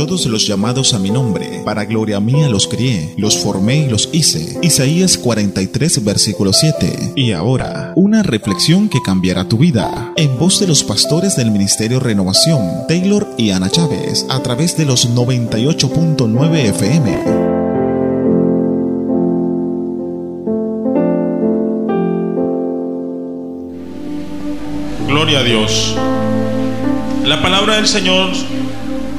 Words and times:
todos 0.00 0.24
los 0.24 0.46
llamados 0.46 0.94
a 0.94 0.98
mi 0.98 1.10
nombre, 1.10 1.60
para 1.62 1.84
gloria 1.84 2.20
mía 2.20 2.48
los 2.48 2.66
crié, 2.66 3.12
los 3.18 3.36
formé 3.36 3.80
y 3.84 3.90
los 3.90 4.08
hice. 4.12 4.58
Isaías 4.62 5.18
43, 5.18 6.02
versículo 6.02 6.54
7. 6.54 7.12
Y 7.16 7.32
ahora, 7.32 7.92
una 7.96 8.22
reflexión 8.22 8.88
que 8.88 9.02
cambiará 9.02 9.46
tu 9.46 9.58
vida, 9.58 10.14
en 10.16 10.38
voz 10.38 10.58
de 10.58 10.66
los 10.66 10.84
pastores 10.84 11.36
del 11.36 11.50
Ministerio 11.50 12.00
Renovación, 12.00 12.86
Taylor 12.88 13.28
y 13.36 13.50
Ana 13.50 13.68
Chávez, 13.68 14.24
a 14.30 14.42
través 14.42 14.74
de 14.78 14.86
los 14.86 15.14
98.9 15.14 16.56
FM. 16.56 17.18
Gloria 25.08 25.40
a 25.40 25.42
Dios. 25.42 25.94
La 27.26 27.42
palabra 27.42 27.74
del 27.76 27.86
Señor 27.86 28.30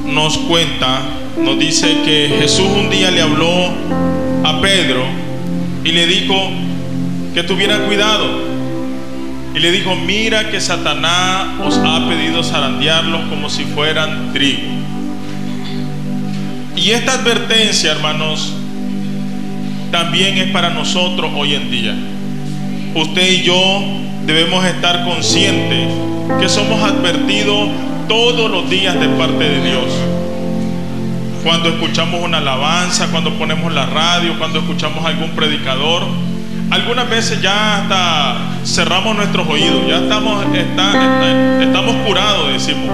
nos 0.06 0.38
cuenta, 0.38 1.00
nos 1.38 1.58
dice 1.58 1.98
que 2.04 2.36
Jesús 2.40 2.66
un 2.66 2.90
día 2.90 3.10
le 3.10 3.22
habló 3.22 3.68
a 4.44 4.60
Pedro 4.60 5.04
y 5.84 5.92
le 5.92 6.06
dijo 6.06 6.50
que 7.34 7.42
tuviera 7.42 7.78
cuidado. 7.86 8.52
Y 9.54 9.58
le 9.58 9.70
dijo, 9.70 9.94
mira 9.94 10.50
que 10.50 10.60
Satanás 10.60 11.60
os 11.64 11.76
ha 11.76 12.08
pedido 12.08 12.42
zarandearlos 12.42 13.28
como 13.28 13.50
si 13.50 13.64
fueran 13.64 14.32
trigo. 14.32 14.62
Y 16.74 16.90
esta 16.90 17.12
advertencia, 17.12 17.92
hermanos, 17.92 18.54
también 19.90 20.38
es 20.38 20.50
para 20.50 20.70
nosotros 20.70 21.30
hoy 21.36 21.54
en 21.54 21.70
día. 21.70 21.94
Usted 22.94 23.30
y 23.30 23.42
yo 23.42 23.82
debemos 24.24 24.64
estar 24.64 25.04
conscientes 25.04 25.88
que 26.40 26.48
somos 26.48 26.82
advertidos 26.82 27.68
todos 28.08 28.50
los 28.50 28.68
días 28.68 28.98
de 28.98 29.08
parte 29.08 29.44
de 29.44 29.62
Dios. 29.62 29.84
Cuando 31.44 31.68
escuchamos 31.70 32.22
una 32.22 32.38
alabanza, 32.38 33.08
cuando 33.10 33.32
ponemos 33.34 33.72
la 33.72 33.86
radio, 33.86 34.38
cuando 34.38 34.60
escuchamos 34.60 35.04
algún 35.04 35.30
predicador, 35.30 36.02
algunas 36.70 37.10
veces 37.10 37.42
ya 37.42 37.82
hasta 37.82 38.36
cerramos 38.64 39.16
nuestros 39.16 39.46
oídos, 39.48 39.86
ya 39.88 39.98
estamos, 39.98 40.44
estamos 41.60 41.96
curados, 42.06 42.52
decimos, 42.52 42.90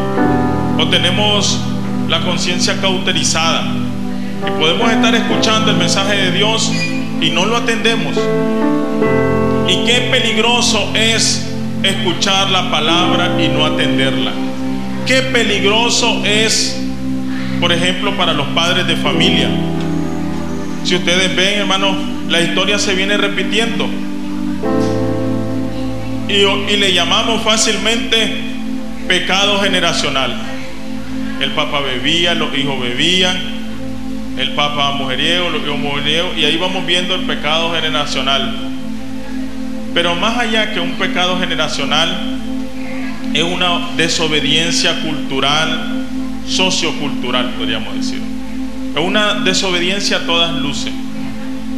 o 0.78 0.88
tenemos 0.88 1.60
la 2.08 2.20
conciencia 2.20 2.80
cauterizada 2.80 3.64
y 4.46 4.50
podemos 4.58 4.90
estar 4.90 5.14
escuchando 5.14 5.70
el 5.70 5.76
mensaje 5.76 6.16
de 6.16 6.32
Dios 6.32 6.72
y 7.20 7.30
no 7.30 7.44
lo 7.44 7.56
atendemos. 7.56 8.16
Y 9.68 9.84
qué 9.84 10.08
peligroso 10.10 10.90
es 10.94 11.46
escuchar 11.82 12.50
la 12.50 12.70
palabra 12.70 13.40
y 13.40 13.48
no 13.48 13.64
atenderla. 13.66 14.32
Qué 15.08 15.22
peligroso 15.22 16.22
es, 16.26 16.78
por 17.62 17.72
ejemplo, 17.72 18.14
para 18.18 18.34
los 18.34 18.46
padres 18.48 18.86
de 18.86 18.94
familia. 18.94 19.48
Si 20.84 20.96
ustedes 20.96 21.34
ven, 21.34 21.60
hermanos, 21.60 21.96
la 22.28 22.42
historia 22.42 22.78
se 22.78 22.94
viene 22.94 23.16
repitiendo. 23.16 23.88
Y, 26.28 26.76
le 26.76 26.92
llamamos 26.92 27.42
fácilmente 27.42 28.36
pecado 29.08 29.58
generacional. 29.62 30.36
El 31.40 31.52
papa 31.52 31.80
bebía, 31.80 32.34
los 32.34 32.54
hijos 32.54 32.78
bebían, 32.78 33.38
el 34.36 34.50
papa 34.50 34.92
mujeriego, 34.92 35.48
los 35.48 35.62
hijos 35.62 35.78
mujeriegos, 35.78 36.36
y 36.36 36.44
ahí 36.44 36.58
vamos 36.58 36.84
viendo 36.84 37.14
el 37.14 37.22
pecado 37.22 37.72
generacional. 37.74 38.54
Pero 39.94 40.14
más 40.16 40.36
allá 40.36 40.74
que 40.74 40.80
un 40.80 40.96
pecado 40.96 41.38
generacional, 41.40 42.37
es 43.38 43.44
una 43.44 43.90
desobediencia 43.96 45.00
cultural, 45.00 46.06
sociocultural, 46.46 47.50
podríamos 47.50 47.94
decir. 47.94 48.20
Es 48.94 49.02
una 49.02 49.34
desobediencia 49.34 50.18
a 50.18 50.20
todas 50.20 50.54
luces. 50.56 50.92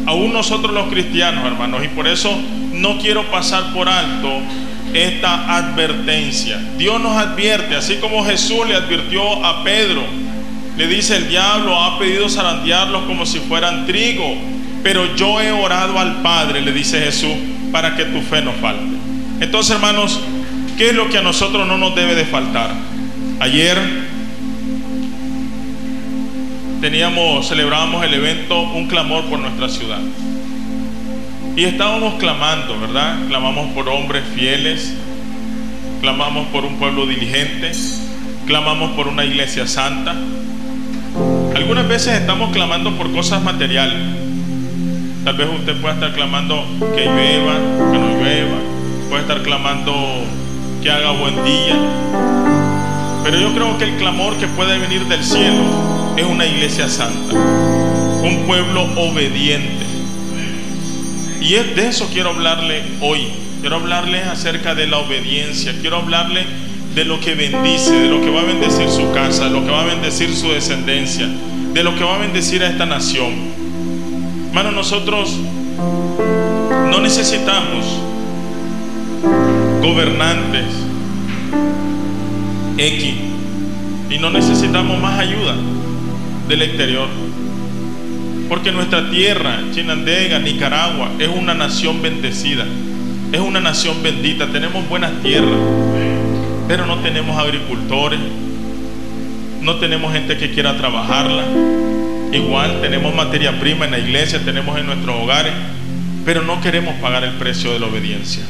Aún 0.06 0.32
nosotros 0.32 0.72
los 0.72 0.88
cristianos, 0.88 1.44
hermanos, 1.44 1.84
y 1.84 1.88
por 1.88 2.06
eso 2.06 2.34
no 2.72 2.98
quiero 2.98 3.31
pasar 3.31 3.72
por 3.72 3.88
alto 3.88 4.41
esta 4.94 5.56
advertencia. 5.56 6.59
Dios 6.78 7.00
nos 7.00 7.16
advierte, 7.16 7.77
así 7.77 7.97
como 7.97 8.25
Jesús 8.25 8.66
le 8.66 8.75
advirtió 8.75 9.44
a 9.44 9.62
Pedro, 9.62 10.03
le 10.77 10.87
dice, 10.87 11.16
el 11.16 11.28
diablo 11.28 11.78
ha 11.78 11.98
pedido 11.98 12.28
zarandearlos 12.28 13.03
como 13.03 13.27
si 13.27 13.38
fueran 13.38 13.87
trigo, 13.87 14.34
pero 14.82 15.15
yo 15.15 15.41
he 15.41 15.53
orado 15.53 15.98
al 15.98 16.22
Padre, 16.22 16.62
le 16.62 16.72
dice 16.72 17.00
Jesús, 17.00 17.34
para 17.71 17.97
que 17.97 18.04
tu 18.06 18.21
fe 18.22 18.41
no 18.41 18.53
falte. 18.53 18.97
Entonces, 19.41 19.75
hermanos, 19.75 20.21
¿qué 20.80 20.88
es 20.88 20.94
lo 20.94 21.10
que 21.10 21.18
a 21.18 21.22
nosotros 21.22 21.68
no 21.68 21.76
nos 21.76 21.94
debe 21.94 22.14
de 22.14 22.24
faltar? 22.24 22.70
Ayer 23.38 23.76
teníamos, 26.80 27.46
celebrábamos 27.46 28.02
el 28.02 28.14
evento 28.14 28.62
Un 28.62 28.86
clamor 28.86 29.24
por 29.24 29.38
nuestra 29.41 29.68
ciudad. 29.68 30.00
Y 31.54 31.64
estábamos 31.64 32.14
clamando, 32.14 32.80
¿verdad? 32.80 33.18
Clamamos 33.28 33.74
por 33.74 33.91
hombres 33.91 34.22
fieles, 34.34 34.94
clamamos 36.00 36.46
por 36.46 36.64
un 36.64 36.76
pueblo 36.76 37.04
diligente, 37.04 37.72
clamamos 38.47 38.92
por 38.92 39.06
una 39.06 39.26
iglesia 39.26 39.66
santa. 39.66 40.14
Algunas 41.54 41.88
veces 41.88 42.18
estamos 42.18 42.52
clamando 42.52 42.97
por 42.97 43.12
cosas 43.12 43.42
materiales, 43.42 43.98
Tal 45.26 45.36
vez 45.36 45.47
usted 45.58 45.78
pueda 45.82 45.92
estar 45.92 46.14
clamando 46.14 46.64
que 46.97 47.04
llueva, 47.04 47.58
que 47.92 47.98
no 47.98 48.18
llueva, 48.18 48.56
puede 49.10 49.20
estar 49.20 49.42
clamando 49.42 50.24
que 50.82 50.91
haga 50.91 51.12
buen 51.12 51.44
día. 51.44 51.76
Pero 53.24 53.38
yo 53.38 53.54
creo 53.54 53.78
que 53.78 53.84
el 53.84 53.96
clamor 53.96 54.36
que 54.36 54.46
puede 54.48 54.78
venir 54.78 55.04
del 55.06 55.22
cielo 55.22 55.62
es 56.16 56.24
una 56.24 56.46
iglesia 56.46 56.88
santa, 56.88 57.34
un 57.34 58.44
pueblo 58.46 58.82
obediente. 58.96 59.86
Y 61.41 61.54
es 61.54 61.74
de 61.76 61.88
eso 61.88 62.08
quiero 62.12 62.30
hablarle 62.30 62.82
hoy. 63.00 63.28
Quiero 63.60 63.76
hablarle 63.76 64.22
acerca 64.22 64.74
de 64.74 64.86
la 64.86 64.98
obediencia. 64.98 65.74
Quiero 65.80 65.98
hablarle 65.98 66.46
de 66.94 67.04
lo 67.04 67.20
que 67.20 67.34
bendice, 67.34 67.92
de 67.92 68.08
lo 68.08 68.20
que 68.20 68.30
va 68.30 68.41
a 68.41 68.44
bendecir 68.44 68.88
su 68.88 69.12
casa, 69.12 69.44
de 69.44 69.50
lo 69.50 69.64
que 69.64 69.70
va 69.70 69.82
a 69.82 69.86
bendecir 69.86 70.34
su 70.34 70.48
descendencia, 70.48 71.28
de 71.72 71.84
lo 71.84 71.94
que 71.94 72.04
va 72.04 72.16
a 72.16 72.18
bendecir 72.18 72.62
a 72.62 72.68
esta 72.68 72.86
nación. 72.86 73.32
Hermano, 74.48 74.72
nosotros 74.72 75.36
no 76.91 77.00
necesitamos 77.00 77.86
gobernantes 79.80 80.66
X 82.76 83.14
y 84.10 84.18
no 84.18 84.30
necesitamos 84.30 85.00
más 85.00 85.18
ayuda 85.20 85.54
del 86.48 86.62
exterior. 86.62 87.08
Porque 88.48 88.72
nuestra 88.72 89.10
tierra, 89.10 89.60
Chinandega, 89.72 90.38
Nicaragua, 90.41 91.10
es 91.18 91.28
una 91.28 91.54
nación 91.54 92.02
bendecida, 92.02 92.64
es 93.30 93.41
una 93.41 93.60
nación 93.60 94.02
bendita, 94.02 94.48
tenemos 94.48 94.88
buenas 94.88 95.12
tierras, 95.22 95.58
pero 96.66 96.86
no 96.86 96.98
tenemos 96.98 97.38
agricultores, 97.38 98.18
no 99.60 99.76
tenemos 99.76 100.12
gente 100.12 100.36
que 100.36 100.50
quiera 100.50 100.76
trabajarla 100.76 101.44
Igual 102.32 102.80
tenemos 102.80 103.12
materia 103.12 103.58
prima 103.58 103.86
en 103.86 103.91
la 103.91 103.98
iglesia, 103.98 104.41
tenemos 104.44 104.78
en 104.78 104.86
nuestros 104.86 105.16
hogares, 105.16 105.52
pero 106.24 106.42
no 106.42 106.60
queremos 106.60 106.94
pagar 106.97 107.24
el 107.24 107.32
precio 107.32 107.72
de 107.72 107.80
la 107.80 107.86
obediencia. 107.86 108.44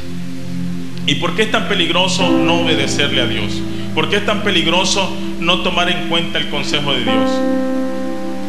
¿Y 1.06 1.16
por 1.16 1.34
qué 1.34 1.42
es 1.42 1.50
tan 1.50 1.68
peligroso 1.68 2.28
no 2.30 2.62
obedecerle 2.62 3.22
a 3.22 3.26
Dios? 3.26 3.52
¿Por 3.94 4.08
qué 4.08 4.16
es 4.16 4.26
tan 4.26 4.42
peligroso 4.42 5.10
no 5.40 5.62
tomar 5.62 5.90
en 5.90 6.08
cuenta 6.08 6.38
el 6.38 6.48
consejo 6.48 6.92
de 6.92 7.02
Dios? 7.02 7.30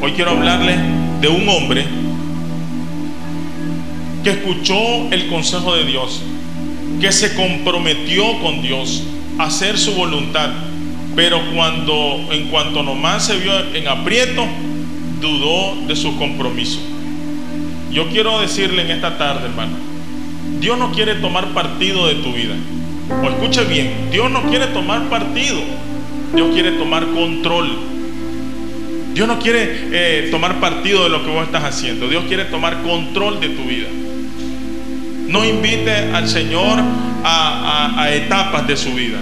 Hoy 0.01 0.11
quiero 0.11 0.31
hablarle 0.31 0.77
de 1.21 1.27
un 1.27 1.47
hombre 1.49 1.85
que 4.23 4.31
escuchó 4.31 4.75
el 5.11 5.27
consejo 5.27 5.75
de 5.75 5.85
Dios, 5.85 6.21
que 6.99 7.11
se 7.11 7.33
comprometió 7.35 8.39
con 8.41 8.61
Dios 8.61 9.03
a 9.39 9.45
hacer 9.45 9.77
su 9.77 9.93
voluntad, 9.93 10.49
pero 11.15 11.41
cuando 11.55 12.27
en 12.31 12.49
cuanto 12.49 12.83
nomás 12.83 13.25
se 13.25 13.37
vio 13.37 13.53
en 13.73 13.87
aprieto, 13.87 14.45
dudó 15.19 15.75
de 15.87 15.95
su 15.95 16.17
compromiso. 16.17 16.79
Yo 17.91 18.07
quiero 18.09 18.39
decirle 18.39 18.83
en 18.83 18.91
esta 18.91 19.17
tarde, 19.17 19.45
hermano, 19.45 19.90
Dios 20.59 20.77
no 20.77 20.91
quiere 20.91 21.15
tomar 21.15 21.47
partido 21.49 22.07
de 22.07 22.15
tu 22.15 22.33
vida. 22.33 22.55
O 23.23 23.27
escuche 23.27 23.63
bien, 23.65 24.09
Dios 24.11 24.31
no 24.31 24.43
quiere 24.43 24.67
tomar 24.67 25.03
partido, 25.09 25.59
Dios 26.33 26.53
quiere 26.53 26.71
tomar 26.73 27.05
control. 27.07 27.69
Dios 29.13 29.27
no 29.27 29.39
quiere 29.39 29.89
eh, 29.91 30.29
tomar 30.31 30.59
partido 30.59 31.03
de 31.03 31.09
lo 31.09 31.23
que 31.23 31.29
vos 31.29 31.43
estás 31.43 31.63
haciendo, 31.65 32.07
Dios 32.07 32.23
quiere 32.27 32.45
tomar 32.45 32.81
control 32.81 33.39
de 33.39 33.49
tu 33.49 33.63
vida. 33.63 33.87
No 35.27 35.43
invite 35.45 35.91
al 36.13 36.27
Señor 36.27 36.79
a, 37.23 38.09
etapas 38.11 38.67
de 38.67 38.77
su 38.77 38.93
vida. 38.93 39.17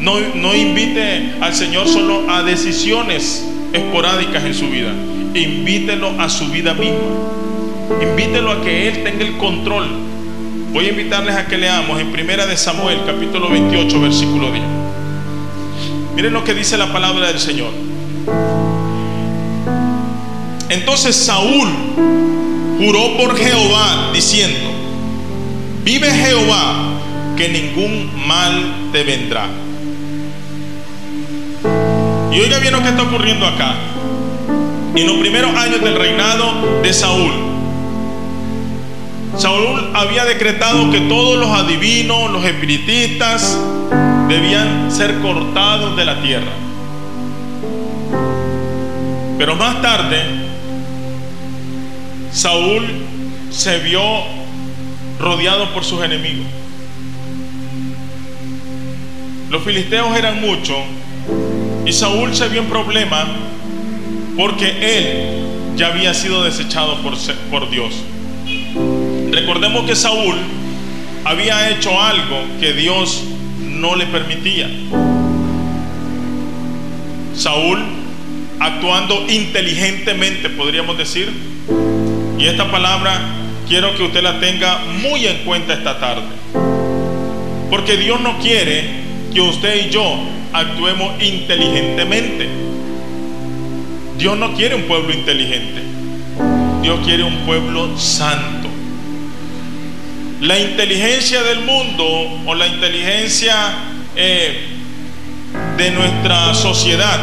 No, 0.00 0.14
no 0.34 0.54
invite 0.54 1.34
al 1.40 1.54
Señor 1.54 1.88
solo 1.88 2.30
a 2.30 2.42
decisiones 2.42 3.44
esporádicas 3.72 4.44
en 4.44 4.54
su 4.54 4.68
vida 4.68 4.92
invítelo 5.36 6.14
a 6.18 6.28
su 6.28 6.48
vida 6.48 6.74
misma. 6.74 6.98
Invítelo 8.00 8.52
a 8.52 8.62
que 8.62 8.88
Él 8.88 9.04
tenga 9.04 9.24
el 9.24 9.36
control. 9.36 9.86
Voy 10.76 10.84
a 10.84 10.90
invitarles 10.90 11.34
a 11.34 11.46
que 11.46 11.56
leamos 11.56 11.98
en 11.98 12.12
Primera 12.12 12.44
de 12.44 12.54
Samuel, 12.54 13.00
capítulo 13.06 13.48
28, 13.48 13.98
versículo 13.98 14.52
10. 14.52 14.62
Miren 16.14 16.34
lo 16.34 16.44
que 16.44 16.52
dice 16.52 16.76
la 16.76 16.92
palabra 16.92 17.28
del 17.28 17.40
Señor. 17.40 17.70
Entonces 20.68 21.16
Saúl 21.16 21.66
juró 22.76 23.16
por 23.16 23.38
Jehová 23.38 24.10
diciendo, 24.12 24.68
vive 25.82 26.10
Jehová, 26.10 26.74
que 27.38 27.48
ningún 27.48 28.10
mal 28.26 28.90
te 28.92 29.02
vendrá. 29.02 29.46
Y 32.32 32.38
oiga 32.38 32.58
bien 32.58 32.74
lo 32.74 32.82
que 32.82 32.88
está 32.90 33.02
ocurriendo 33.02 33.46
acá. 33.46 33.76
En 34.94 35.06
los 35.06 35.16
primeros 35.16 35.56
años 35.56 35.80
del 35.80 35.94
reinado 35.94 36.82
de 36.82 36.92
Saúl, 36.92 37.45
Saúl 39.38 39.90
había 39.94 40.24
decretado 40.24 40.90
que 40.90 41.00
todos 41.00 41.38
los 41.38 41.50
adivinos, 41.50 42.30
los 42.30 42.44
espiritistas, 42.44 43.58
debían 44.28 44.90
ser 44.90 45.20
cortados 45.20 45.94
de 45.94 46.04
la 46.04 46.22
tierra. 46.22 46.52
Pero 49.38 49.56
más 49.56 49.82
tarde, 49.82 50.22
Saúl 52.32 52.84
se 53.50 53.78
vio 53.80 54.00
rodeado 55.20 55.72
por 55.74 55.84
sus 55.84 56.02
enemigos. 56.02 56.46
Los 59.50 59.62
filisteos 59.62 60.16
eran 60.16 60.40
muchos 60.40 60.78
y 61.84 61.92
Saúl 61.92 62.34
se 62.34 62.48
vio 62.48 62.62
en 62.62 62.68
problema 62.68 63.26
porque 64.36 64.98
él 64.98 65.76
ya 65.76 65.88
había 65.88 66.14
sido 66.14 66.42
desechado 66.42 66.96
por, 67.02 67.14
por 67.50 67.70
Dios. 67.70 67.94
Recordemos 69.36 69.84
que 69.84 69.94
Saúl 69.94 70.34
había 71.22 71.68
hecho 71.68 72.00
algo 72.00 72.38
que 72.58 72.72
Dios 72.72 73.22
no 73.60 73.94
le 73.94 74.06
permitía. 74.06 74.66
Saúl 77.36 77.78
actuando 78.58 79.26
inteligentemente, 79.28 80.48
podríamos 80.48 80.96
decir. 80.96 81.30
Y 82.38 82.46
esta 82.46 82.70
palabra 82.70 83.20
quiero 83.68 83.94
que 83.94 84.04
usted 84.04 84.22
la 84.22 84.40
tenga 84.40 84.78
muy 85.02 85.26
en 85.26 85.44
cuenta 85.44 85.74
esta 85.74 86.00
tarde. 86.00 86.24
Porque 87.68 87.98
Dios 87.98 88.18
no 88.22 88.38
quiere 88.38 88.84
que 89.34 89.42
usted 89.42 89.86
y 89.86 89.90
yo 89.90 90.18
actuemos 90.54 91.22
inteligentemente. 91.22 92.48
Dios 94.16 94.38
no 94.38 94.54
quiere 94.54 94.76
un 94.76 94.84
pueblo 94.84 95.12
inteligente. 95.12 95.82
Dios 96.80 97.00
quiere 97.04 97.22
un 97.22 97.36
pueblo 97.44 97.98
santo. 97.98 98.55
La 100.40 100.58
inteligencia 100.58 101.42
del 101.42 101.60
mundo 101.60 102.04
o 102.44 102.54
la 102.54 102.66
inteligencia 102.66 103.54
eh, 104.14 104.66
de 105.78 105.90
nuestra 105.92 106.52
sociedad 106.52 107.18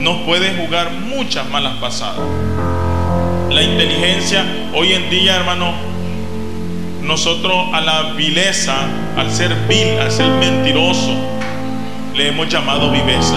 nos 0.00 0.22
puede 0.22 0.56
jugar 0.56 0.90
muchas 0.90 1.46
malas 1.50 1.74
pasadas. 1.76 2.20
La 3.50 3.62
inteligencia, 3.62 4.42
hoy 4.72 4.94
en 4.94 5.10
día, 5.10 5.36
hermano, 5.36 5.74
nosotros 7.02 7.74
a 7.74 7.82
la 7.82 8.14
vileza, 8.14 8.76
al 9.14 9.30
ser 9.30 9.54
vil, 9.68 9.98
al 10.00 10.10
ser 10.10 10.30
mentiroso, 10.30 11.14
le 12.14 12.28
hemos 12.28 12.48
llamado 12.48 12.90
viveza. 12.90 13.36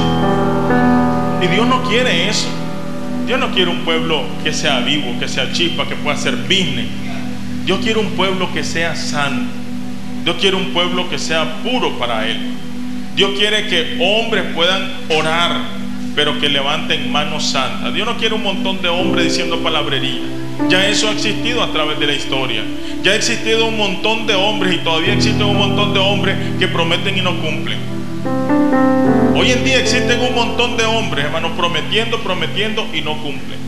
Y 1.42 1.48
Dios 1.48 1.68
no 1.68 1.84
quiere 1.84 2.30
eso. 2.30 2.48
Dios 3.28 3.38
no 3.38 3.52
quiere 3.52 3.70
un 3.70 3.84
pueblo 3.84 4.24
que 4.46 4.54
sea 4.54 4.80
vivo, 4.80 5.20
que 5.20 5.28
sea 5.28 5.52
chispa, 5.52 5.88
que 5.90 5.96
pueda 5.96 6.16
ser 6.16 6.36
business. 6.38 6.88
Dios 7.72 7.86
quiere 7.86 8.02
un 8.02 8.18
pueblo 8.18 8.52
que 8.52 8.66
sea 8.66 8.98
santo. 8.98 9.50
Dios 10.26 10.36
quiere 10.42 10.58
un 10.58 10.74
pueblo 10.74 11.10
que 11.10 11.18
sea 11.18 11.64
puro 11.64 11.98
para 11.98 12.28
Él. 12.28 12.38
Dios 13.16 13.32
quiere 13.38 13.66
que 13.68 13.98
hombres 13.98 14.44
puedan 14.54 14.92
orar, 15.08 15.56
pero 16.14 16.38
que 16.38 16.50
levanten 16.50 17.10
manos 17.14 17.46
santas. 17.46 17.94
Dios 17.94 18.06
no 18.06 18.18
quiere 18.18 18.36
un 18.36 18.44
montón 18.44 18.82
de 18.82 18.90
hombres 18.90 19.24
diciendo 19.24 19.64
palabrería. 19.64 20.20
Ya 20.68 20.86
eso 20.86 21.08
ha 21.08 21.14
existido 21.14 21.64
a 21.64 21.72
través 21.72 21.98
de 21.98 22.08
la 22.08 22.14
historia. 22.14 22.62
Ya 23.04 23.12
ha 23.14 23.16
existido 23.16 23.66
un 23.66 23.78
montón 23.78 24.28
de 24.28 24.36
hombres 24.36 24.76
y 24.76 24.80
todavía 24.80 25.14
existen 25.14 25.44
un 25.44 25.58
montón 25.58 25.94
de 25.94 26.00
hombres 26.02 26.36
que 26.60 26.68
prometen 26.68 27.18
y 27.18 27.22
no 27.22 27.40
cumplen. 27.40 27.78
Hoy 29.34 29.50
en 29.50 29.64
día 29.64 29.80
existen 29.80 30.20
un 30.20 30.36
montón 30.36 30.76
de 30.76 30.84
hombres, 30.84 31.24
hermanos, 31.24 31.54
prometiendo, 31.56 32.20
prometiendo 32.20 32.86
y 32.94 33.00
no 33.00 33.16
cumplen. 33.24 33.61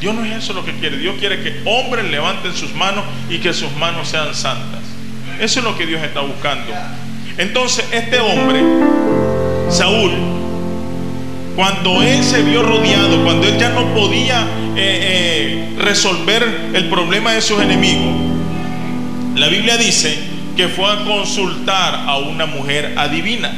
Dios 0.00 0.14
no 0.14 0.24
es 0.24 0.44
eso 0.44 0.52
lo 0.52 0.64
que 0.64 0.72
quiere. 0.74 0.98
Dios 0.98 1.16
quiere 1.18 1.42
que 1.42 1.62
hombres 1.64 2.04
levanten 2.10 2.54
sus 2.54 2.74
manos 2.74 3.04
y 3.28 3.38
que 3.38 3.52
sus 3.52 3.72
manos 3.76 4.08
sean 4.08 4.34
santas. 4.34 4.80
Eso 5.40 5.60
es 5.60 5.64
lo 5.64 5.76
que 5.76 5.86
Dios 5.86 6.02
está 6.02 6.20
buscando. 6.20 6.72
Entonces, 7.36 7.84
este 7.92 8.18
hombre, 8.20 8.60
Saúl, 9.70 10.12
cuando 11.54 12.02
él 12.02 12.22
se 12.22 12.42
vio 12.42 12.62
rodeado, 12.62 13.22
cuando 13.24 13.46
él 13.46 13.58
ya 13.58 13.70
no 13.70 13.94
podía 13.94 14.42
eh, 14.76 14.76
eh, 14.76 15.74
resolver 15.78 16.70
el 16.74 16.88
problema 16.88 17.32
de 17.32 17.40
sus 17.40 17.60
enemigos, 17.60 18.14
la 19.34 19.48
Biblia 19.48 19.76
dice 19.76 20.18
que 20.56 20.68
fue 20.68 20.90
a 20.90 21.04
consultar 21.04 21.94
a 22.06 22.18
una 22.18 22.46
mujer 22.46 22.94
adivina. 22.96 23.52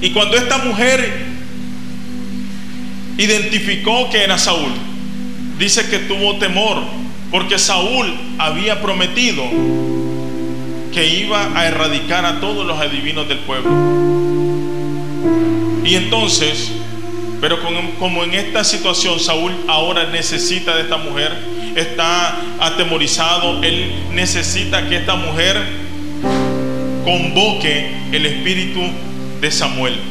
Y 0.00 0.10
cuando 0.10 0.36
esta 0.36 0.58
mujer 0.58 1.29
identificó 3.20 4.08
que 4.08 4.24
era 4.24 4.38
Saúl, 4.38 4.72
dice 5.58 5.88
que 5.90 5.98
tuvo 5.98 6.38
temor, 6.38 6.78
porque 7.30 7.58
Saúl 7.58 8.14
había 8.38 8.80
prometido 8.80 9.44
que 10.92 11.06
iba 11.06 11.50
a 11.54 11.66
erradicar 11.66 12.24
a 12.24 12.40
todos 12.40 12.66
los 12.66 12.80
adivinos 12.80 13.28
del 13.28 13.38
pueblo. 13.40 13.70
Y 15.84 15.96
entonces, 15.96 16.72
pero 17.42 17.58
como 17.98 18.24
en 18.24 18.34
esta 18.34 18.64
situación 18.64 19.20
Saúl 19.20 19.52
ahora 19.68 20.06
necesita 20.06 20.74
de 20.76 20.82
esta 20.82 20.96
mujer, 20.96 21.36
está 21.76 22.40
atemorizado, 22.58 23.62
él 23.62 23.92
necesita 24.12 24.88
que 24.88 24.96
esta 24.96 25.16
mujer 25.16 25.58
convoque 27.04 27.90
el 28.12 28.24
espíritu 28.24 28.80
de 29.42 29.50
Samuel. 29.50 30.09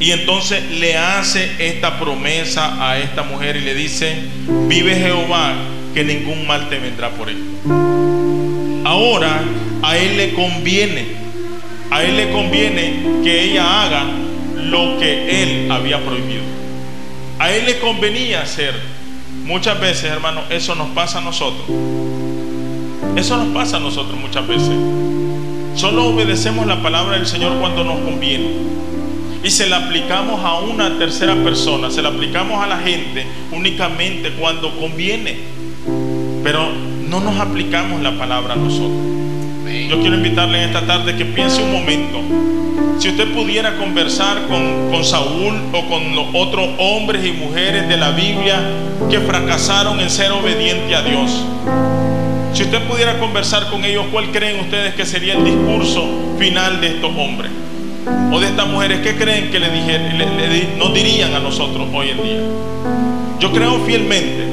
Y 0.00 0.12
entonces 0.12 0.64
le 0.70 0.96
hace 0.96 1.50
esta 1.58 2.00
promesa 2.00 2.88
a 2.88 2.98
esta 2.98 3.22
mujer 3.22 3.56
y 3.56 3.60
le 3.60 3.74
dice, 3.74 4.16
vive 4.66 4.96
Jehová, 4.96 5.52
que 5.92 6.02
ningún 6.02 6.46
mal 6.46 6.70
te 6.70 6.78
vendrá 6.78 7.10
por 7.10 7.28
él. 7.28 7.36
Ahora 8.82 9.42
a 9.82 9.98
él 9.98 10.16
le 10.16 10.32
conviene, 10.32 11.06
a 11.90 12.02
él 12.02 12.16
le 12.16 12.30
conviene 12.30 13.20
que 13.22 13.44
ella 13.44 13.82
haga 13.82 14.04
lo 14.56 14.98
que 14.98 15.42
él 15.42 15.70
había 15.70 16.02
prohibido. 16.02 16.44
A 17.38 17.52
él 17.52 17.66
le 17.66 17.78
convenía 17.78 18.40
hacer. 18.40 18.74
Muchas 19.44 19.78
veces, 19.80 20.04
hermano, 20.04 20.44
eso 20.48 20.74
nos 20.76 20.88
pasa 20.90 21.18
a 21.18 21.20
nosotros. 21.20 21.66
Eso 23.16 23.36
nos 23.36 23.48
pasa 23.48 23.76
a 23.76 23.80
nosotros 23.80 24.18
muchas 24.18 24.46
veces. 24.48 24.72
Solo 25.74 26.06
obedecemos 26.06 26.66
la 26.66 26.82
palabra 26.82 27.16
del 27.16 27.26
Señor 27.26 27.58
cuando 27.60 27.84
nos 27.84 27.98
conviene. 28.00 28.79
Y 29.42 29.50
se 29.50 29.68
la 29.68 29.78
aplicamos 29.78 30.44
a 30.44 30.60
una 30.60 30.98
tercera 30.98 31.34
persona, 31.34 31.90
se 31.90 32.02
la 32.02 32.10
aplicamos 32.10 32.62
a 32.62 32.66
la 32.66 32.78
gente 32.78 33.26
únicamente 33.52 34.32
cuando 34.32 34.76
conviene. 34.78 35.38
Pero 36.44 36.68
no 37.08 37.20
nos 37.20 37.40
aplicamos 37.40 38.02
la 38.02 38.18
palabra 38.18 38.54
a 38.54 38.56
nosotros. 38.56 38.98
Yo 39.88 40.00
quiero 40.00 40.16
invitarle 40.16 40.62
en 40.62 40.68
esta 40.68 40.86
tarde 40.86 41.16
que 41.16 41.24
piense 41.24 41.62
un 41.62 41.72
momento. 41.72 42.20
Si 42.98 43.08
usted 43.08 43.32
pudiera 43.32 43.76
conversar 43.78 44.46
con, 44.46 44.90
con 44.90 45.04
Saúl 45.04 45.54
o 45.72 45.88
con 45.88 46.14
los 46.14 46.26
otros 46.34 46.68
hombres 46.78 47.24
y 47.24 47.32
mujeres 47.32 47.88
de 47.88 47.96
la 47.96 48.10
Biblia 48.10 48.60
que 49.08 49.20
fracasaron 49.20 50.00
en 50.00 50.10
ser 50.10 50.32
obedientes 50.32 50.96
a 50.96 51.02
Dios. 51.02 51.44
Si 52.52 52.62
usted 52.62 52.82
pudiera 52.88 53.18
conversar 53.18 53.70
con 53.70 53.84
ellos, 53.84 54.04
¿cuál 54.12 54.30
creen 54.32 54.60
ustedes 54.60 54.94
que 54.94 55.06
sería 55.06 55.34
el 55.34 55.44
discurso 55.44 56.36
final 56.38 56.80
de 56.80 56.88
estos 56.88 57.10
hombres? 57.16 57.50
O 58.32 58.40
de 58.40 58.46
estas 58.46 58.66
mujeres, 58.68 59.00
¿qué 59.00 59.16
creen 59.16 59.50
que 59.50 59.58
le, 59.58 59.68
nos 60.78 60.94
dirían 60.94 61.34
a 61.34 61.40
nosotros 61.40 61.88
hoy 61.92 62.10
en 62.10 62.22
día? 62.22 62.40
Yo 63.40 63.52
creo 63.52 63.84
fielmente 63.84 64.44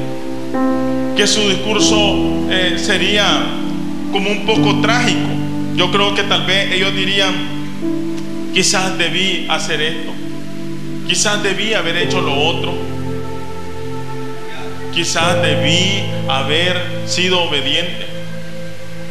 que 1.16 1.26
su 1.26 1.40
discurso 1.48 2.46
eh, 2.50 2.76
sería 2.78 3.44
como 4.12 4.30
un 4.30 4.46
poco 4.46 4.80
trágico. 4.80 5.28
Yo 5.76 5.90
creo 5.90 6.14
que 6.14 6.24
tal 6.24 6.44
vez 6.44 6.72
ellos 6.72 6.94
dirían, 6.94 7.34
quizás 8.52 8.98
debí 8.98 9.46
hacer 9.48 9.80
esto, 9.80 10.10
quizás 11.06 11.42
debí 11.42 11.74
haber 11.74 11.96
hecho 11.96 12.20
lo 12.20 12.34
otro, 12.34 12.72
quizás 14.92 15.40
debí 15.42 16.02
haber 16.28 16.76
sido 17.06 17.42
obediente. 17.42 18.06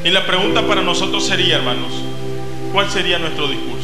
Y 0.04 0.10
la 0.10 0.26
pregunta 0.26 0.66
para 0.68 0.82
nosotros 0.82 1.26
sería, 1.26 1.56
hermanos, 1.56 1.92
¿cuál 2.74 2.90
sería 2.90 3.20
nuestro 3.20 3.48
discurso? 3.48 3.77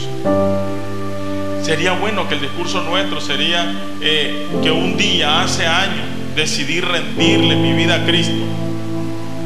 Sería 1.64 1.94
bueno 1.94 2.28
que 2.28 2.36
el 2.36 2.42
discurso 2.42 2.84
nuestro 2.84 3.22
sería 3.22 3.74
eh, 4.02 4.48
que 4.62 4.70
un 4.70 4.98
día, 4.98 5.42
hace 5.42 5.66
años, 5.66 6.06
decidí 6.36 6.82
rendirle 6.82 7.56
mi 7.56 7.74
vida 7.74 7.96
a 7.96 8.06
Cristo 8.06 8.44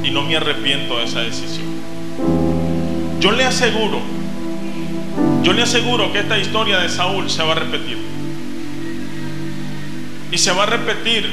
y 0.03 0.11
no 0.11 0.23
me 0.23 0.35
arrepiento 0.35 0.97
de 0.97 1.05
esa 1.05 1.21
decisión. 1.21 1.67
Yo 3.19 3.31
le 3.31 3.45
aseguro, 3.45 3.99
yo 5.43 5.53
le 5.53 5.63
aseguro 5.63 6.11
que 6.11 6.19
esta 6.19 6.37
historia 6.37 6.79
de 6.79 6.89
Saúl 6.89 7.29
se 7.29 7.43
va 7.43 7.51
a 7.53 7.55
repetir. 7.55 7.97
Y 10.31 10.37
se 10.37 10.51
va 10.51 10.63
a 10.63 10.65
repetir. 10.65 11.29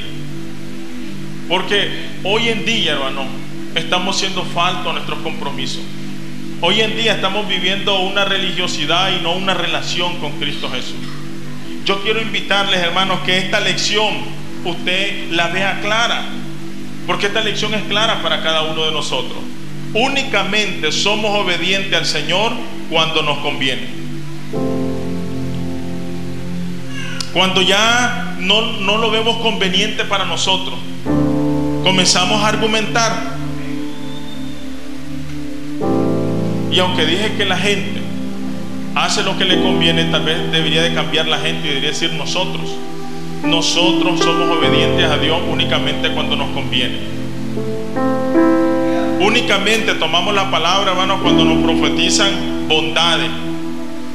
Porque 1.48 2.08
hoy 2.22 2.48
en 2.48 2.64
día, 2.64 2.92
hermano, 2.92 3.24
estamos 3.74 4.18
siendo 4.18 4.44
faltos 4.44 4.86
a 4.86 4.92
nuestros 4.92 5.18
compromisos. 5.20 5.82
Hoy 6.66 6.80
en 6.80 6.96
día 6.96 7.12
estamos 7.12 7.46
viviendo 7.46 8.00
una 8.00 8.24
religiosidad 8.24 9.10
y 9.14 9.22
no 9.22 9.32
una 9.32 9.52
relación 9.52 10.18
con 10.18 10.32
Cristo 10.40 10.70
Jesús. 10.70 10.96
Yo 11.84 12.02
quiero 12.02 12.22
invitarles, 12.22 12.80
hermanos, 12.80 13.20
que 13.26 13.36
esta 13.36 13.60
lección 13.60 14.14
usted 14.64 15.30
la 15.32 15.48
vea 15.48 15.82
clara. 15.82 16.24
Porque 17.06 17.26
esta 17.26 17.42
lección 17.42 17.74
es 17.74 17.82
clara 17.82 18.22
para 18.22 18.42
cada 18.42 18.62
uno 18.62 18.86
de 18.86 18.92
nosotros. 18.92 19.36
Únicamente 19.92 20.90
somos 20.90 21.38
obedientes 21.38 21.92
al 21.92 22.06
Señor 22.06 22.52
cuando 22.88 23.20
nos 23.20 23.40
conviene. 23.40 23.86
Cuando 27.34 27.60
ya 27.60 28.36
no, 28.38 28.72
no 28.80 28.96
lo 28.96 29.10
vemos 29.10 29.36
conveniente 29.42 30.06
para 30.06 30.24
nosotros, 30.24 30.78
comenzamos 31.84 32.42
a 32.42 32.48
argumentar. 32.48 33.34
Y 36.74 36.80
aunque 36.80 37.06
dije 37.06 37.34
que 37.36 37.44
la 37.44 37.56
gente 37.56 38.00
hace 38.96 39.22
lo 39.22 39.38
que 39.38 39.44
le 39.44 39.62
conviene, 39.62 40.06
tal 40.06 40.24
vez 40.24 40.50
debería 40.50 40.82
de 40.82 40.92
cambiar 40.92 41.28
la 41.28 41.38
gente 41.38 41.66
y 41.66 41.68
debería 41.68 41.90
decir 41.90 42.12
nosotros. 42.14 42.68
Nosotros 43.44 44.18
somos 44.18 44.58
obedientes 44.58 45.04
a 45.04 45.16
Dios 45.18 45.38
únicamente 45.48 46.10
cuando 46.10 46.34
nos 46.34 46.48
conviene. 46.50 46.98
Únicamente 49.20 49.94
tomamos 49.94 50.34
la 50.34 50.50
palabra, 50.50 50.90
hermanos, 50.90 51.20
cuando 51.22 51.44
nos 51.44 51.62
profetizan 51.62 52.66
bondades. 52.66 53.30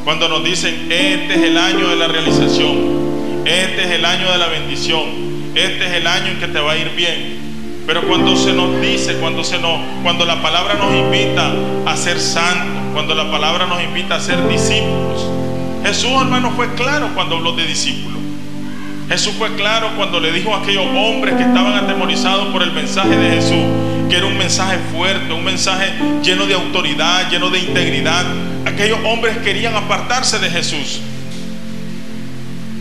Cuando 0.03 0.27
nos 0.27 0.43
dicen, 0.43 0.91
este 0.91 1.35
es 1.35 1.41
el 1.43 1.57
año 1.57 1.87
de 1.87 1.95
la 1.95 2.07
realización. 2.09 3.45
Este 3.45 3.83
es 3.83 3.91
el 3.91 4.03
año 4.03 4.29
de 4.33 4.37
la 4.37 4.47
bendición. 4.47 5.05
Este 5.55 5.85
es 5.85 5.93
el 5.93 6.07
año 6.07 6.27
en 6.27 6.39
que 6.41 6.47
te 6.47 6.59
va 6.59 6.73
a 6.73 6.77
ir 6.77 6.89
bien. 6.89 7.38
Pero 7.89 8.07
cuando 8.07 8.37
se 8.37 8.53
nos 8.53 8.79
dice, 8.81 9.15
cuando, 9.15 9.43
se 9.43 9.57
nos, 9.57 9.79
cuando 10.03 10.23
la 10.23 10.43
palabra 10.43 10.75
nos 10.75 10.93
invita 10.93 11.51
a 11.87 11.97
ser 11.97 12.19
santos, 12.19 12.93
cuando 12.93 13.15
la 13.15 13.31
palabra 13.31 13.65
nos 13.65 13.81
invita 13.81 14.13
a 14.13 14.19
ser 14.19 14.47
discípulos, 14.47 15.27
Jesús, 15.83 16.11
hermano, 16.21 16.51
fue 16.55 16.71
claro 16.75 17.09
cuando 17.15 17.37
habló 17.37 17.53
de 17.53 17.65
discípulos. 17.65 18.19
Jesús 19.09 19.33
fue 19.39 19.55
claro 19.55 19.89
cuando 19.97 20.19
le 20.19 20.31
dijo 20.31 20.53
a 20.53 20.59
aquellos 20.59 20.85
hombres 20.85 21.33
que 21.33 21.41
estaban 21.41 21.83
atemorizados 21.83 22.49
por 22.49 22.61
el 22.61 22.73
mensaje 22.73 23.17
de 23.17 23.31
Jesús, 23.31 23.65
que 24.07 24.17
era 24.17 24.27
un 24.27 24.37
mensaje 24.37 24.77
fuerte, 24.95 25.33
un 25.33 25.43
mensaje 25.43 25.91
lleno 26.21 26.45
de 26.45 26.53
autoridad, 26.53 27.27
lleno 27.31 27.49
de 27.49 27.57
integridad. 27.57 28.23
Aquellos 28.67 28.99
hombres 29.03 29.35
querían 29.39 29.75
apartarse 29.75 30.37
de 30.37 30.51
Jesús. 30.51 30.99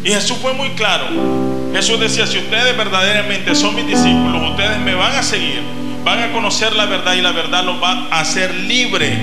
Y 0.05 0.11
Jesús 0.11 0.37
fue 0.43 0.53
muy 0.53 0.69
claro. 0.73 1.48
Jesús 1.73 2.01
decía, 2.01 2.27
si 2.27 2.39
ustedes 2.39 2.77
verdaderamente 2.77 3.55
son 3.55 3.75
mis 3.75 3.87
discípulos, 3.87 4.51
ustedes 4.51 4.79
me 4.81 4.95
van 4.95 5.15
a 5.15 5.23
seguir, 5.23 5.61
van 6.05 6.21
a 6.21 6.33
conocer 6.33 6.75
la 6.75 6.87
verdad 6.87 7.15
y 7.15 7.21
la 7.21 7.33
verdad 7.33 7.65
los 7.65 7.83
va 7.83 8.09
a 8.11 8.21
hacer 8.21 8.55
libre. 8.55 9.19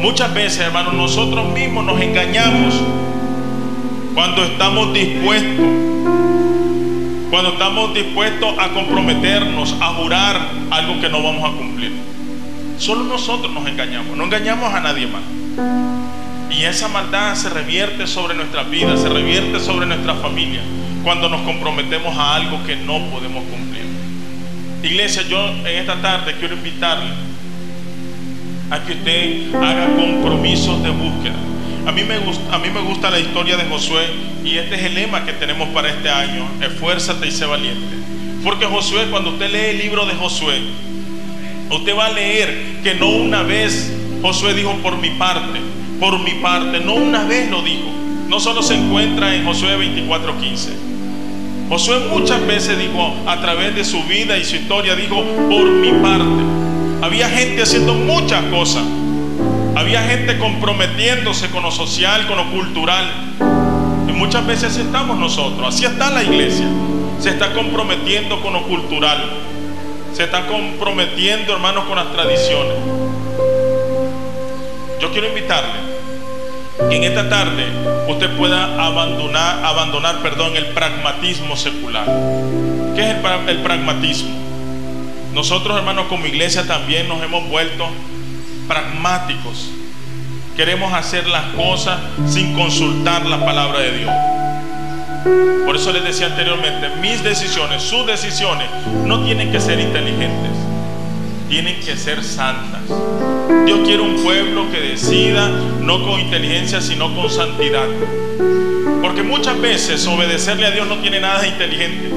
Muchas 0.00 0.32
veces, 0.32 0.60
hermanos, 0.60 0.94
nosotros 0.94 1.52
mismos 1.52 1.84
nos 1.84 2.00
engañamos 2.00 2.74
cuando 4.14 4.44
estamos 4.44 4.94
dispuestos, 4.94 5.66
cuando 7.30 7.52
estamos 7.52 7.92
dispuestos 7.92 8.58
a 8.58 8.68
comprometernos, 8.70 9.76
a 9.80 9.88
jurar 9.94 10.40
algo 10.70 11.00
que 11.00 11.08
no 11.08 11.22
vamos 11.22 11.44
a 11.44 11.56
cumplir. 11.56 11.92
Solo 12.78 13.04
nosotros 13.04 13.52
nos 13.52 13.66
engañamos, 13.66 14.16
no 14.16 14.24
engañamos 14.24 14.72
a 14.72 14.80
nadie 14.80 15.06
más. 15.06 16.05
Y 16.56 16.64
esa 16.64 16.88
maldad 16.88 17.34
se 17.34 17.50
revierte 17.50 18.06
sobre 18.06 18.34
nuestra 18.34 18.62
vida, 18.62 18.96
se 18.96 19.10
revierte 19.10 19.60
sobre 19.60 19.84
nuestra 19.84 20.14
familia, 20.14 20.62
cuando 21.04 21.28
nos 21.28 21.42
comprometemos 21.42 22.16
a 22.16 22.36
algo 22.36 22.64
que 22.64 22.76
no 22.76 22.98
podemos 23.10 23.44
cumplir. 23.44 23.84
Iglesia, 24.82 25.22
yo 25.28 25.48
en 25.48 25.66
esta 25.66 26.00
tarde 26.00 26.34
quiero 26.38 26.54
invitarle 26.54 27.10
a 28.70 28.80
que 28.80 28.92
usted 28.92 29.54
haga 29.54 29.94
compromisos 29.96 30.82
de 30.82 30.90
búsqueda. 30.90 31.36
A 31.86 31.92
mí, 31.92 32.04
me 32.04 32.18
gusta, 32.20 32.54
a 32.54 32.58
mí 32.58 32.70
me 32.70 32.80
gusta 32.80 33.10
la 33.10 33.20
historia 33.20 33.58
de 33.58 33.64
Josué 33.64 34.06
y 34.42 34.56
este 34.56 34.76
es 34.76 34.82
el 34.84 34.94
lema 34.94 35.26
que 35.26 35.34
tenemos 35.34 35.68
para 35.68 35.90
este 35.90 36.08
año, 36.08 36.48
esfuérzate 36.62 37.26
y 37.26 37.32
sé 37.32 37.44
valiente. 37.44 37.96
Porque 38.42 38.64
Josué, 38.64 39.08
cuando 39.10 39.30
usted 39.30 39.50
lee 39.50 39.76
el 39.76 39.78
libro 39.78 40.06
de 40.06 40.14
Josué, 40.14 40.62
usted 41.70 41.94
va 41.94 42.06
a 42.06 42.12
leer 42.12 42.78
que 42.82 42.94
no 42.94 43.10
una 43.10 43.42
vez 43.42 43.92
Josué 44.22 44.54
dijo 44.54 44.72
por 44.82 44.96
mi 44.96 45.10
parte, 45.10 45.60
por 46.00 46.18
mi 46.18 46.32
parte, 46.42 46.80
no 46.80 46.94
una 46.94 47.24
vez 47.24 47.50
lo 47.50 47.62
dijo. 47.62 47.90
No 48.28 48.40
solo 48.40 48.62
se 48.62 48.74
encuentra 48.74 49.34
en 49.34 49.44
Josué 49.44 49.76
24:15. 49.76 50.70
Josué 51.68 51.98
muchas 52.10 52.46
veces 52.46 52.78
dijo, 52.78 53.14
a 53.26 53.40
través 53.40 53.74
de 53.74 53.84
su 53.84 54.02
vida 54.04 54.38
y 54.38 54.44
su 54.44 54.56
historia, 54.56 54.94
dijo, 54.94 55.22
por 55.48 55.64
mi 55.64 55.90
parte. 56.00 56.42
Había 57.02 57.28
gente 57.28 57.62
haciendo 57.62 57.94
muchas 57.94 58.42
cosas. 58.44 58.84
Había 59.74 60.02
gente 60.02 60.38
comprometiéndose 60.38 61.50
con 61.50 61.62
lo 61.62 61.70
social, 61.70 62.26
con 62.26 62.36
lo 62.36 62.50
cultural. 62.50 63.10
Y 64.08 64.12
muchas 64.12 64.46
veces 64.46 64.76
estamos 64.76 65.18
nosotros. 65.18 65.74
Así 65.74 65.84
está 65.84 66.10
la 66.10 66.22
iglesia. 66.22 66.66
Se 67.20 67.30
está 67.30 67.52
comprometiendo 67.52 68.40
con 68.42 68.52
lo 68.52 68.62
cultural. 68.62 69.24
Se 70.14 70.24
está 70.24 70.46
comprometiendo, 70.46 71.52
hermanos, 71.52 71.84
con 71.84 71.96
las 71.96 72.12
tradiciones. 72.12 72.76
Yo 75.00 75.10
quiero 75.12 75.28
invitarle 75.28 75.80
que 76.88 76.96
en 76.96 77.04
esta 77.04 77.28
tarde 77.28 77.64
usted 78.08 78.36
pueda 78.36 78.84
abandonar, 78.84 79.64
abandonar 79.64 80.20
perdón, 80.22 80.56
el 80.56 80.66
pragmatismo 80.66 81.56
secular. 81.56 82.06
¿Qué 82.94 83.02
es 83.02 83.16
el, 83.16 83.48
el 83.48 83.58
pragmatismo? 83.62 84.30
Nosotros, 85.32 85.76
hermanos, 85.76 86.06
como 86.08 86.26
iglesia 86.26 86.66
también 86.66 87.08
nos 87.08 87.22
hemos 87.22 87.48
vuelto 87.48 87.86
pragmáticos. 88.68 89.70
Queremos 90.56 90.92
hacer 90.94 91.26
las 91.26 91.44
cosas 91.54 91.98
sin 92.26 92.54
consultar 92.54 93.26
la 93.26 93.44
palabra 93.44 93.80
de 93.80 93.98
Dios. 93.98 94.12
Por 95.66 95.76
eso 95.76 95.92
les 95.92 96.04
decía 96.04 96.26
anteriormente, 96.26 96.88
mis 97.00 97.22
decisiones, 97.22 97.82
sus 97.82 98.06
decisiones, 98.06 98.68
no 99.04 99.24
tienen 99.24 99.52
que 99.52 99.60
ser 99.60 99.78
inteligentes 99.80 100.52
tienen 101.48 101.80
que 101.80 101.96
ser 101.96 102.22
santas. 102.24 102.75
Dios 103.64 103.80
quiere 103.84 104.02
un 104.02 104.22
pueblo 104.22 104.70
que 104.70 104.80
decida 104.80 105.48
no 105.80 106.02
con 106.04 106.20
inteligencia, 106.20 106.80
sino 106.80 107.14
con 107.14 107.30
santidad. 107.30 107.86
Porque 109.02 109.22
muchas 109.22 109.60
veces 109.60 110.06
obedecerle 110.06 110.66
a 110.66 110.70
Dios 110.70 110.86
no 110.86 110.96
tiene 110.98 111.20
nada 111.20 111.42
de 111.42 111.48
inteligente. 111.48 112.10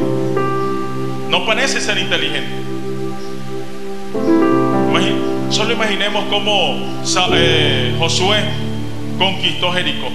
No 1.29 1.45
parece 1.45 1.81
ser 1.81 1.97
inteligente. 1.97 2.69
Solo 5.49 5.73
imaginemos 5.73 6.25
cómo 6.29 6.77
eh, 7.33 7.95
Josué 7.97 8.38
conquistó 9.17 9.71
Jericó. 9.71 10.09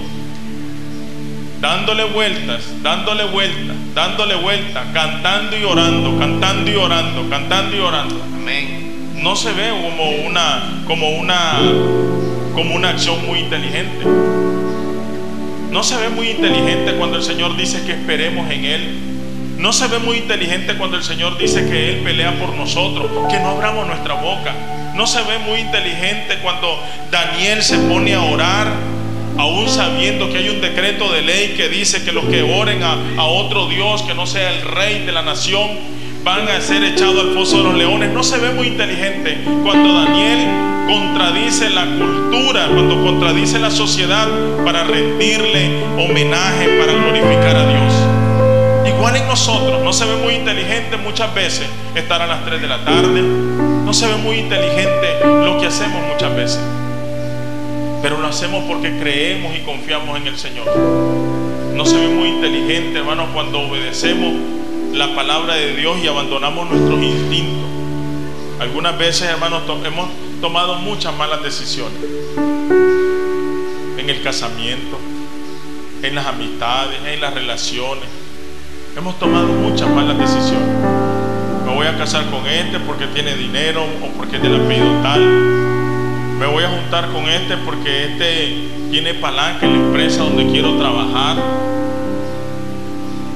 Dándole 1.59 2.05
vueltas, 2.05 2.63
dándole 2.81 3.25
vueltas, 3.25 3.75
dándole 3.93 4.35
vueltas, 4.35 4.85
cantando 4.93 5.57
y 5.57 5.63
orando, 5.63 6.17
cantando 6.17 6.71
y 6.71 6.75
orando, 6.75 7.29
cantando 7.29 7.75
y 7.75 7.79
orando. 7.79 8.21
Amén 8.33 8.74
no 9.25 9.35
se 9.35 9.51
ve 9.53 9.71
como 9.71 10.07
una, 10.27 10.83
como 10.85 11.09
una, 11.09 11.59
como 12.53 12.75
una 12.75 12.89
acción 12.89 13.25
muy 13.25 13.39
inteligente. 13.39 14.05
No 15.71 15.81
se 15.81 15.97
ve 15.97 16.09
muy 16.09 16.29
inteligente 16.29 16.93
cuando 16.93 17.17
el 17.17 17.23
Señor 17.23 17.57
dice 17.57 17.83
que 17.87 17.93
esperemos 17.93 18.51
en 18.51 18.65
Él. 18.65 18.99
No 19.57 19.73
se 19.73 19.87
ve 19.87 19.97
muy 19.97 20.17
inteligente 20.17 20.75
cuando 20.75 20.97
el 20.97 21.03
Señor 21.03 21.39
dice 21.39 21.67
que 21.67 21.89
Él 21.89 22.03
pelea 22.03 22.37
por 22.39 22.53
nosotros, 22.53 23.09
que 23.31 23.39
no 23.39 23.49
abramos 23.49 23.87
nuestra 23.87 24.13
boca. 24.13 24.53
No 24.93 25.07
se 25.07 25.23
ve 25.23 25.39
muy 25.39 25.59
inteligente 25.59 26.37
cuando 26.43 26.79
Daniel 27.09 27.63
se 27.63 27.79
pone 27.79 28.13
a 28.13 28.21
orar, 28.21 28.67
aún 29.39 29.67
sabiendo 29.67 30.29
que 30.29 30.37
hay 30.37 30.49
un 30.49 30.61
decreto 30.61 31.11
de 31.11 31.23
ley 31.23 31.55
que 31.57 31.67
dice 31.67 32.03
que 32.05 32.11
los 32.11 32.25
que 32.25 32.43
oren 32.43 32.83
a, 32.83 32.95
a 33.17 33.23
otro 33.23 33.69
Dios, 33.69 34.03
que 34.03 34.13
no 34.13 34.27
sea 34.27 34.51
el 34.51 34.61
rey 34.61 35.03
de 35.03 35.11
la 35.11 35.23
nación, 35.23 35.95
van 36.25 36.49
a 36.49 36.59
ser 36.59 36.83
echados 36.83 37.19
al 37.19 37.33
pozo 37.35 37.57
de 37.59 37.63
los 37.65 37.75
leones. 37.75 38.11
No 38.11 38.23
se 38.23 38.39
ve 38.39 38.49
muy 38.49 38.67
inteligente 38.67 39.37
cuando 39.63 39.93
Daniel 39.93 40.39
contradice 40.87 41.69
la 41.69 41.85
cultura, 41.85 42.67
cuando 42.73 42.99
contradice 43.03 43.59
la 43.59 43.69
sociedad 43.69 44.27
para 44.65 44.83
rendirle 44.83 45.83
homenaje, 45.93 46.79
para 46.79 46.93
glorificar 46.93 47.55
a 47.55 47.67
Dios. 47.67 47.93
Igual 48.87 49.17
en 49.17 49.27
nosotros, 49.27 49.83
no 49.83 49.93
se 49.93 50.05
ve 50.05 50.15
muy 50.17 50.33
inteligente 50.33 50.97
muchas 50.97 51.33
veces 51.35 51.67
estar 51.93 52.23
a 52.23 52.25
las 52.25 52.43
3 52.43 52.59
de 52.59 52.67
la 52.67 52.83
tarde, 52.83 53.21
no 53.21 53.93
se 53.93 54.07
ve 54.07 54.15
muy 54.15 54.37
inteligente 54.37 55.19
lo 55.23 55.59
que 55.59 55.67
hacemos 55.67 56.01
muchas 56.11 56.35
veces, 56.35 56.59
pero 58.01 58.19
lo 58.19 58.27
hacemos 58.27 58.63
porque 58.63 58.97
creemos 58.99 59.55
y 59.55 59.59
confiamos 59.59 60.17
en 60.17 60.25
el 60.25 60.37
Señor. 60.39 60.65
No 61.75 61.85
se 61.85 61.97
ve 61.97 62.07
muy 62.07 62.29
inteligente, 62.29 62.97
hermanos, 62.97 63.27
cuando 63.33 63.59
obedecemos 63.59 64.54
la 64.95 65.13
palabra 65.13 65.55
de 65.55 65.75
Dios 65.75 65.97
y 66.01 66.07
abandonamos 66.07 66.69
nuestros 66.69 67.03
instintos. 67.03 67.69
Algunas 68.61 68.97
veces, 68.97 69.23
hermanos, 69.23 69.63
hemos 69.83 70.09
tomado 70.39 70.75
muchas 70.75 71.13
malas 71.15 71.43
decisiones. 71.43 71.99
En 73.97 74.09
el 74.09 74.21
casamiento, 74.21 74.97
en 76.01 76.15
las 76.15 76.25
amistades, 76.25 76.97
en 77.05 77.19
las 77.19 77.33
relaciones. 77.33 78.05
Hemos 78.95 79.19
tomado 79.19 79.47
muchas 79.47 79.89
malas 79.89 80.17
decisiones. 80.17 80.69
Me 81.65 81.75
voy 81.75 81.87
a 81.87 81.97
casar 81.97 82.29
con 82.31 82.47
este 82.47 82.79
porque 82.79 83.07
tiene 83.07 83.35
dinero 83.35 83.83
o 83.83 84.17
porque 84.17 84.39
tiene 84.39 84.63
apellido 84.63 85.01
tal. 85.03 85.19
Me 86.39 86.45
voy 86.45 86.63
a 86.63 86.69
juntar 86.69 87.09
con 87.09 87.27
este 87.27 87.57
porque 87.57 88.05
este 88.05 88.69
tiene 88.91 89.13
palanca 89.15 89.65
en 89.65 89.73
la 89.73 89.79
empresa 89.87 90.23
donde 90.23 90.49
quiero 90.49 90.77
trabajar. 90.77 91.35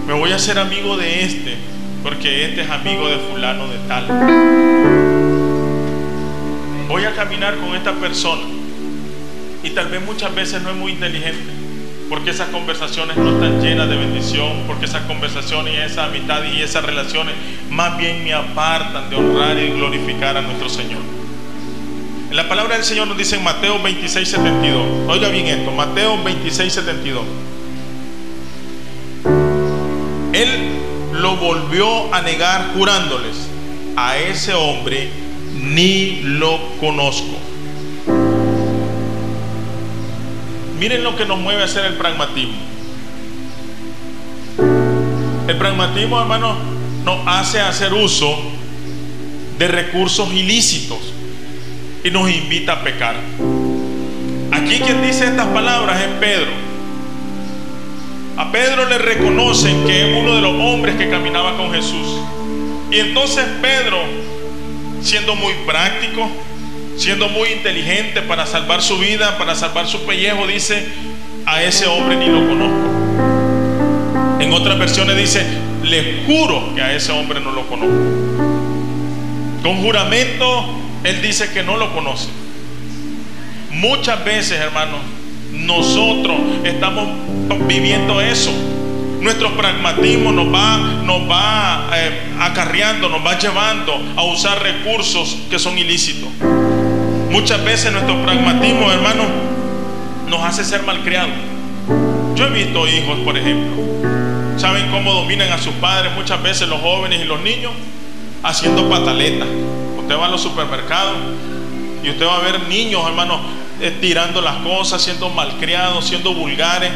Me 0.10 0.16
voy 0.16 0.32
a 0.32 0.38
hacer 0.38 0.58
amigo 0.58 0.98
de 0.98 1.24
este 1.24 1.56
porque 2.02 2.46
este 2.46 2.62
es 2.62 2.70
amigo 2.72 3.08
de 3.08 3.18
fulano 3.18 3.68
de 3.68 3.78
tal. 3.88 4.08
Voy 6.88 7.06
a 7.06 7.14
caminar 7.14 7.56
con 7.58 7.76
esta 7.76 7.94
persona 7.94 8.42
y 9.62 9.70
tal 9.70 9.88
vez 9.90 10.04
muchas 10.04 10.34
veces 10.34 10.64
no 10.64 10.72
es 10.72 10.76
muy 10.78 10.94
inteligente 10.94 11.54
porque 12.10 12.32
esas 12.32 12.48
conversaciones 12.48 13.18
no 13.18 13.34
están 13.34 13.62
llenas 13.62 13.88
de 13.88 13.98
bendición, 13.98 14.64
porque 14.66 14.86
esas 14.86 15.04
conversaciones 15.04 15.76
y 15.76 15.78
esa 15.78 16.06
amistad 16.06 16.42
y 16.44 16.60
esas 16.64 16.84
relaciones 16.84 17.36
más 17.70 17.96
bien 17.96 18.24
me 18.24 18.34
apartan 18.34 19.12
de 19.12 19.16
honrar 19.16 19.60
y 19.60 19.70
glorificar 19.74 20.36
a 20.38 20.42
nuestro 20.42 20.70
Señor. 20.70 21.04
En 22.32 22.36
la 22.36 22.50
palabra 22.50 22.78
del 22.78 22.84
Señor 22.84 23.08
nos 23.08 23.16
dice 23.16 23.36
en 23.36 23.44
Mateo 23.44 23.80
26, 23.80 24.28
72. 24.28 24.88
Oiga 25.08 25.30
bien 25.30 25.46
esto, 25.46 25.70
Mateo 25.70 26.18
26, 26.24 26.74
72. 26.74 27.26
Él 30.40 30.70
lo 31.12 31.36
volvió 31.36 32.14
a 32.14 32.22
negar 32.22 32.72
jurándoles, 32.74 33.36
a 33.98 34.18
ese 34.18 34.54
hombre 34.54 35.10
ni 35.54 36.22
lo 36.22 36.58
conozco. 36.80 37.36
Miren 40.80 41.04
lo 41.04 41.18
que 41.18 41.26
nos 41.26 41.40
mueve 41.40 41.64
a 41.64 41.66
hacer 41.66 41.84
el 41.84 41.96
pragmatismo. 41.96 42.56
El 45.46 45.58
pragmatismo, 45.58 46.22
hermano, 46.22 46.56
nos 47.04 47.20
hace 47.28 47.60
hacer 47.60 47.94
uso 47.94 48.40
de 49.58 49.68
recursos 49.68 50.32
ilícitos 50.32 51.00
y 52.02 52.12
nos 52.12 52.32
invita 52.32 52.74
a 52.74 52.84
pecar. 52.86 53.16
Aquí 54.54 54.80
quien 54.80 55.02
dice 55.02 55.26
estas 55.26 55.48
palabras 55.48 56.00
es 56.00 56.08
Pedro. 56.18 56.69
A 58.40 58.54
Pedro 58.54 58.88
le 58.88 58.98
reconocen 58.98 59.86
que 59.86 60.00
es 60.00 60.18
uno 60.18 60.34
de 60.34 60.42
los 60.42 60.54
hombres 60.54 60.96
que 60.96 61.10
caminaba 61.10 61.58
con 61.58 61.74
Jesús. 61.74 62.22
Y 62.90 63.00
entonces 63.00 63.44
Pedro, 63.62 63.98
siendo 65.02 65.36
muy 65.36 65.52
práctico, 65.66 66.26
siendo 66.96 67.28
muy 67.28 67.50
inteligente 67.50 68.22
para 68.22 68.46
salvar 68.46 68.82
su 68.82 68.98
vida, 68.98 69.38
para 69.38 69.56
salvar 69.56 69.88
su 69.88 70.06
pellejo, 70.06 70.48
dice, 70.48 70.88
a 71.46 71.62
ese 71.64 71.86
hombre 71.88 72.16
ni 72.16 72.28
lo 72.28 72.48
conozco. 72.48 72.90
En 74.40 74.54
otras 74.54 74.80
versiones 74.80 75.18
dice, 75.18 75.46
le 75.84 76.24
juro 76.26 76.74
que 76.76 76.82
a 76.82 76.96
ese 76.96 77.12
hombre 77.12 77.42
no 77.42 77.52
lo 77.52 77.68
conozco. 77.68 77.94
Con 79.62 79.84
juramento, 79.84 80.66
él 81.04 81.22
dice 81.22 81.52
que 81.52 81.62
no 81.62 81.76
lo 81.76 81.94
conoce. 81.94 82.30
Muchas 83.72 84.24
veces, 84.24 84.62
hermanos, 84.62 85.02
nosotros 85.70 86.36
estamos 86.64 87.08
viviendo 87.68 88.20
eso. 88.20 88.52
Nuestro 89.22 89.56
pragmatismo 89.56 90.32
nos 90.32 90.52
va, 90.54 90.78
nos 91.04 91.30
va 91.30 91.90
eh, 91.94 92.34
acarreando, 92.40 93.08
nos 93.08 93.24
va 93.24 93.38
llevando 93.38 93.94
a 94.16 94.24
usar 94.24 94.62
recursos 94.64 95.38
que 95.50 95.60
son 95.60 95.78
ilícitos. 95.78 96.30
Muchas 97.30 97.64
veces 97.64 97.92
nuestro 97.92 98.20
pragmatismo, 98.24 98.92
hermano, 98.92 99.26
nos 100.28 100.42
hace 100.42 100.66
ser 100.66 100.84
malcriados. 100.84 101.36
Yo 102.36 102.48
he 102.48 102.50
visto 102.50 102.88
hijos, 102.88 103.20
por 103.20 103.38
ejemplo, 103.38 103.84
¿saben 104.58 104.90
cómo 104.90 105.14
dominan 105.14 105.52
a 105.52 105.60
sus 105.60 105.74
padres 105.76 106.12
muchas 106.16 106.42
veces 106.42 106.68
los 106.68 106.82
jóvenes 106.82 107.22
y 107.22 107.26
los 107.26 107.42
niños? 107.42 107.74
Haciendo 108.42 108.90
pataletas. 108.90 109.48
Usted 110.00 110.18
va 110.18 110.26
a 110.26 110.30
los 110.30 110.42
supermercados 110.42 111.18
y 112.04 112.10
usted 112.10 112.26
va 112.26 112.38
a 112.38 112.40
ver 112.40 112.68
niños, 112.70 113.04
hermano, 113.06 113.42
tirando 114.02 114.42
las 114.42 114.58
cosas, 114.58 115.02
siendo 115.02 115.30
malcriados, 115.30 116.06
siendo 116.06 116.34
vulgares. 116.34 116.92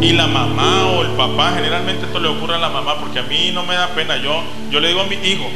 Y 0.00 0.12
la 0.12 0.26
mamá 0.26 0.88
o 0.88 1.02
el 1.02 1.12
papá, 1.12 1.52
generalmente 1.54 2.04
esto 2.06 2.20
le 2.20 2.28
ocurre 2.28 2.56
a 2.56 2.58
la 2.58 2.68
mamá, 2.68 2.98
porque 3.00 3.18
a 3.18 3.22
mí 3.22 3.50
no 3.52 3.64
me 3.64 3.74
da 3.74 3.88
pena. 3.88 4.16
Yo, 4.16 4.42
yo 4.70 4.78
le 4.78 4.88
digo 4.88 5.00
a 5.00 5.06
mi 5.06 5.16
hijo, 5.16 5.50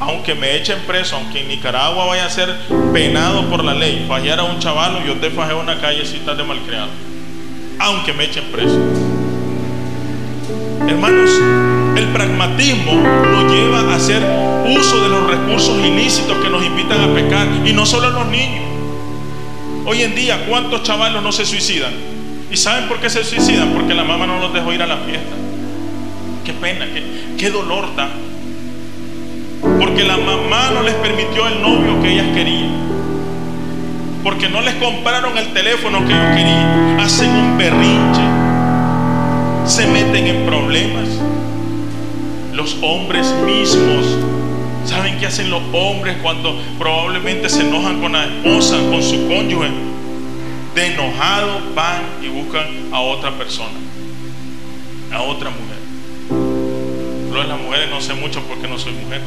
aunque 0.00 0.34
me 0.34 0.56
echen 0.56 0.80
preso, 0.86 1.16
aunque 1.16 1.40
en 1.40 1.48
Nicaragua 1.48 2.06
vaya 2.06 2.26
a 2.26 2.30
ser 2.30 2.54
penado 2.92 3.48
por 3.48 3.64
la 3.64 3.74
ley, 3.74 4.04
fallar 4.06 4.40
a 4.40 4.44
un 4.44 4.58
chaval, 4.58 5.02
yo 5.06 5.14
te 5.14 5.30
fajé 5.30 5.54
una 5.54 5.80
callecita 5.80 6.34
de 6.34 6.44
malcriado, 6.44 6.88
aunque 7.78 8.12
me 8.12 8.24
echen 8.24 8.44
preso. 8.52 8.78
Hermanos, 10.86 11.30
el 11.96 12.06
pragmatismo 12.08 12.94
nos 12.94 13.50
lleva 13.50 13.80
a 13.80 13.96
hacer 13.96 14.22
uso 14.78 15.02
de 15.02 15.08
los 15.08 15.26
recursos 15.26 15.78
ilícitos 15.78 16.36
que 16.38 16.50
nos 16.50 16.64
invitan 16.64 17.00
a 17.00 17.14
pecar, 17.14 17.46
y 17.64 17.72
no 17.72 17.86
solo 17.86 18.08
a 18.08 18.10
los 18.10 18.26
niños. 18.26 18.73
Hoy 19.86 20.02
en 20.02 20.14
día, 20.14 20.46
¿cuántos 20.48 20.82
chavalos 20.82 21.22
no 21.22 21.32
se 21.32 21.44
suicidan? 21.44 21.92
¿Y 22.50 22.56
saben 22.56 22.88
por 22.88 23.00
qué 23.00 23.10
se 23.10 23.24
suicidan? 23.24 23.70
Porque 23.74 23.94
la 23.94 24.04
mamá 24.04 24.26
no 24.26 24.38
los 24.38 24.52
dejó 24.52 24.72
ir 24.72 24.82
a 24.82 24.86
la 24.86 24.98
fiesta. 24.98 25.34
Qué 26.44 26.52
pena, 26.52 26.86
qué, 26.86 27.02
qué 27.38 27.50
dolor 27.50 27.94
da 27.96 28.08
porque 29.78 30.04
la 30.04 30.16
mamá 30.16 30.70
no 30.72 30.82
les 30.82 30.94
permitió 30.94 31.46
el 31.48 31.62
novio 31.62 32.00
que 32.02 32.12
ellas 32.12 32.26
querían. 32.34 32.70
Porque 34.22 34.48
no 34.48 34.60
les 34.60 34.74
compraron 34.74 35.36
el 35.36 35.52
teléfono 35.52 36.06
que 36.06 36.12
ellos 36.12 36.36
querían. 36.36 37.00
Hacen 37.00 37.30
un 37.30 37.58
berrinche. 37.58 38.22
Se 39.66 39.86
meten 39.86 40.26
en 40.26 40.46
problemas. 40.46 41.08
Los 42.52 42.76
hombres 42.82 43.32
mismos. 43.46 44.06
¿Saben 44.84 45.18
qué 45.18 45.26
hacen 45.26 45.50
los 45.50 45.62
hombres 45.72 46.16
cuando 46.22 46.60
probablemente 46.78 47.48
se 47.48 47.62
enojan 47.62 48.00
con 48.00 48.12
la 48.12 48.26
esposa, 48.26 48.76
con 48.90 49.02
su 49.02 49.26
cónyuge? 49.26 49.68
De 50.74 50.86
enojado 50.86 51.60
van 51.74 52.02
y 52.22 52.28
buscan 52.28 52.66
a 52.92 53.00
otra 53.00 53.30
persona, 53.32 53.78
a 55.12 55.22
otra 55.22 55.50
mujer. 55.50 55.74
Lo 57.32 57.40
de 57.40 57.48
las 57.48 57.60
mujeres 57.60 57.90
no 57.90 58.00
sé 58.00 58.14
mucho 58.14 58.42
porque 58.42 58.68
no 58.68 58.78
soy 58.78 58.92
mujer. 58.92 59.20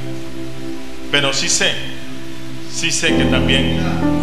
Pero 1.11 1.33
sí 1.33 1.49
sé, 1.49 1.71
sí 2.71 2.91
sé 2.91 3.15
que 3.15 3.25
también 3.25 3.79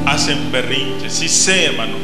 hacen 0.07 0.53
berrinches, 0.53 1.13
sí 1.13 1.29
sé, 1.29 1.67
hermano, 1.67 1.95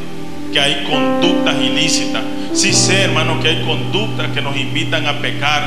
que 0.51 0.59
hay 0.59 0.85
conductas 0.89 1.55
ilícitas, 1.61 2.23
sí 2.53 2.73
sé, 2.73 3.03
hermano, 3.03 3.39
que 3.39 3.49
hay 3.49 3.63
conductas 3.63 4.31
que 4.31 4.41
nos 4.41 4.57
invitan 4.57 5.07
a 5.07 5.19
pecar. 5.19 5.63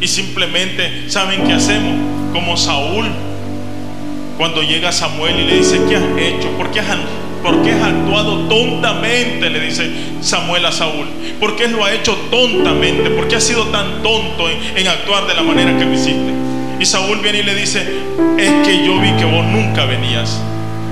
Y 0.00 0.08
simplemente, 0.08 1.08
¿saben 1.08 1.44
qué 1.44 1.54
hacemos? 1.54 2.19
Como 2.32 2.56
Saúl, 2.56 3.06
cuando 4.38 4.62
llega 4.62 4.92
Samuel 4.92 5.40
y 5.40 5.44
le 5.44 5.56
dice, 5.56 5.80
¿qué 5.88 5.96
has 5.96 6.04
hecho? 6.18 6.48
¿Por 6.56 6.70
qué 6.70 6.80
has, 6.80 6.88
actuado 7.82 8.48
tontamente? 8.48 9.50
Le 9.50 9.60
dice 9.60 9.90
Samuel 10.20 10.64
a 10.66 10.72
Saúl. 10.72 11.06
¿Por 11.38 11.56
qué 11.56 11.68
lo 11.68 11.84
ha 11.84 11.92
hecho 11.92 12.16
tontamente? 12.30 13.10
¿Por 13.10 13.28
qué 13.28 13.36
has 13.36 13.44
sido 13.44 13.64
tan 13.66 14.02
tonto 14.02 14.48
en, 14.48 14.58
en 14.76 14.88
actuar 14.88 15.26
de 15.26 15.34
la 15.34 15.42
manera 15.42 15.76
que 15.78 15.84
lo 15.84 15.92
hiciste? 15.92 16.32
Y 16.78 16.86
Saúl 16.86 17.18
viene 17.22 17.40
y 17.40 17.42
le 17.42 17.54
dice, 17.54 17.80
es 18.38 18.66
que 18.66 18.84
yo 18.84 18.98
vi 19.00 19.12
que 19.12 19.26
vos 19.26 19.44
nunca 19.44 19.84
venías. 19.84 20.40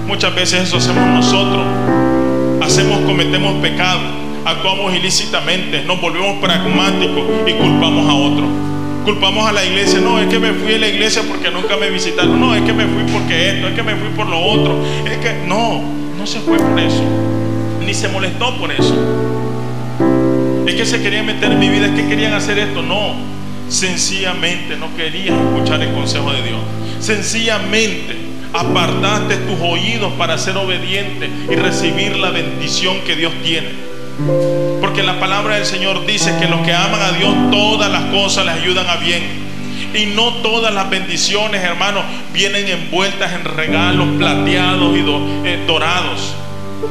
Muchas 0.06 0.34
veces 0.34 0.64
eso 0.64 0.76
hacemos 0.76 1.06
nosotros. 1.06 1.64
Hacemos, 2.60 3.00
cometemos 3.06 3.54
pecados, 3.62 4.02
actuamos 4.44 4.94
ilícitamente, 4.94 5.82
nos 5.84 6.00
volvemos 6.00 6.36
pragmáticos 6.42 7.24
y 7.46 7.52
culpamos 7.52 8.08
a 8.08 8.14
otro. 8.14 8.67
Culpamos 9.04 9.48
a 9.48 9.52
la 9.52 9.64
iglesia, 9.64 10.00
no, 10.00 10.20
es 10.20 10.28
que 10.28 10.38
me 10.38 10.52
fui 10.52 10.74
a 10.74 10.78
la 10.78 10.88
iglesia 10.88 11.22
porque 11.26 11.50
nunca 11.50 11.76
me 11.76 11.90
visitaron, 11.90 12.38
no, 12.38 12.54
es 12.54 12.62
que 12.62 12.72
me 12.72 12.84
fui 12.84 13.04
porque 13.12 13.50
esto, 13.50 13.68
es 13.68 13.74
que 13.74 13.82
me 13.82 13.94
fui 13.96 14.08
por 14.14 14.26
lo 14.26 14.38
otro, 14.38 14.76
es 15.06 15.16
que 15.18 15.46
no, 15.46 15.82
no 16.18 16.26
se 16.26 16.40
fue 16.40 16.58
por 16.58 16.78
eso, 16.78 17.02
ni 17.84 17.94
se 17.94 18.08
molestó 18.08 18.58
por 18.58 18.70
eso. 18.70 18.94
Es 20.66 20.74
que 20.74 20.84
se 20.84 21.00
querían 21.00 21.24
meter 21.24 21.52
en 21.52 21.58
mi 21.58 21.68
vida, 21.70 21.86
es 21.86 21.92
que 21.92 22.06
querían 22.06 22.34
hacer 22.34 22.58
esto, 22.58 22.82
no, 22.82 23.14
Sencillamente 23.68 24.76
no 24.76 24.94
querías 24.96 25.36
escuchar 25.38 25.82
el 25.82 25.92
consejo 25.92 26.32
de 26.32 26.42
Dios. 26.42 26.60
Sencillamente 27.00 28.16
apartaste 28.52 29.36
tus 29.36 29.60
oídos 29.60 30.12
para 30.14 30.38
ser 30.38 30.56
obediente 30.56 31.28
y 31.50 31.54
recibir 31.54 32.16
la 32.16 32.30
bendición 32.30 32.96
que 33.06 33.14
Dios 33.14 33.32
tiene. 33.44 33.68
Porque 34.98 35.12
la 35.12 35.20
palabra 35.20 35.54
del 35.54 35.64
Señor 35.64 36.06
dice 36.06 36.34
que 36.40 36.48
los 36.48 36.62
que 36.62 36.72
aman 36.72 37.00
a 37.00 37.12
Dios 37.12 37.32
todas 37.52 37.88
las 37.88 38.02
cosas 38.06 38.44
les 38.46 38.56
ayudan 38.56 38.90
a 38.90 38.96
bien. 38.96 39.22
Y 39.94 40.06
no 40.06 40.38
todas 40.42 40.74
las 40.74 40.90
bendiciones, 40.90 41.62
hermanos, 41.62 42.02
vienen 42.32 42.66
envueltas 42.66 43.32
en 43.32 43.44
regalos 43.44 44.08
plateados 44.18 44.96
y 44.96 45.04
eh, 45.46 45.62
dorados. 45.68 46.34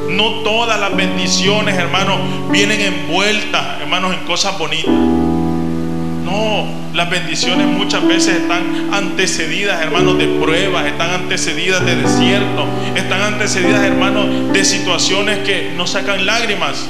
No 0.08 0.36
todas 0.36 0.80
las 0.80 0.96
bendiciones, 0.96 1.76
hermanos, 1.76 2.18
vienen 2.50 2.80
envueltas, 2.80 3.82
hermanos, 3.82 4.14
en 4.14 4.20
cosas 4.20 4.58
bonitas. 4.58 4.88
No, 4.88 6.66
las 6.94 7.10
bendiciones 7.10 7.66
muchas 7.66 8.08
veces 8.08 8.36
están 8.36 8.88
antecedidas, 8.90 9.82
hermanos, 9.82 10.16
de 10.16 10.28
pruebas, 10.28 10.86
están 10.86 11.10
antecedidas 11.10 11.84
de 11.84 11.96
desierto, 11.96 12.66
están 12.96 13.34
antecedidas, 13.34 13.84
hermanos, 13.84 14.50
de 14.54 14.64
situaciones 14.64 15.40
que 15.40 15.74
nos 15.76 15.90
sacan 15.90 16.24
lágrimas. 16.24 16.88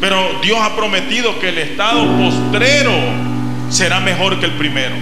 Pero 0.00 0.40
Dios 0.42 0.58
ha 0.60 0.76
prometido 0.76 1.38
que 1.40 1.48
el 1.48 1.58
estado 1.58 2.06
postrero 2.18 2.92
será 3.70 4.00
mejor 4.00 4.38
que 4.38 4.46
el 4.46 4.52
primero. 4.52 4.94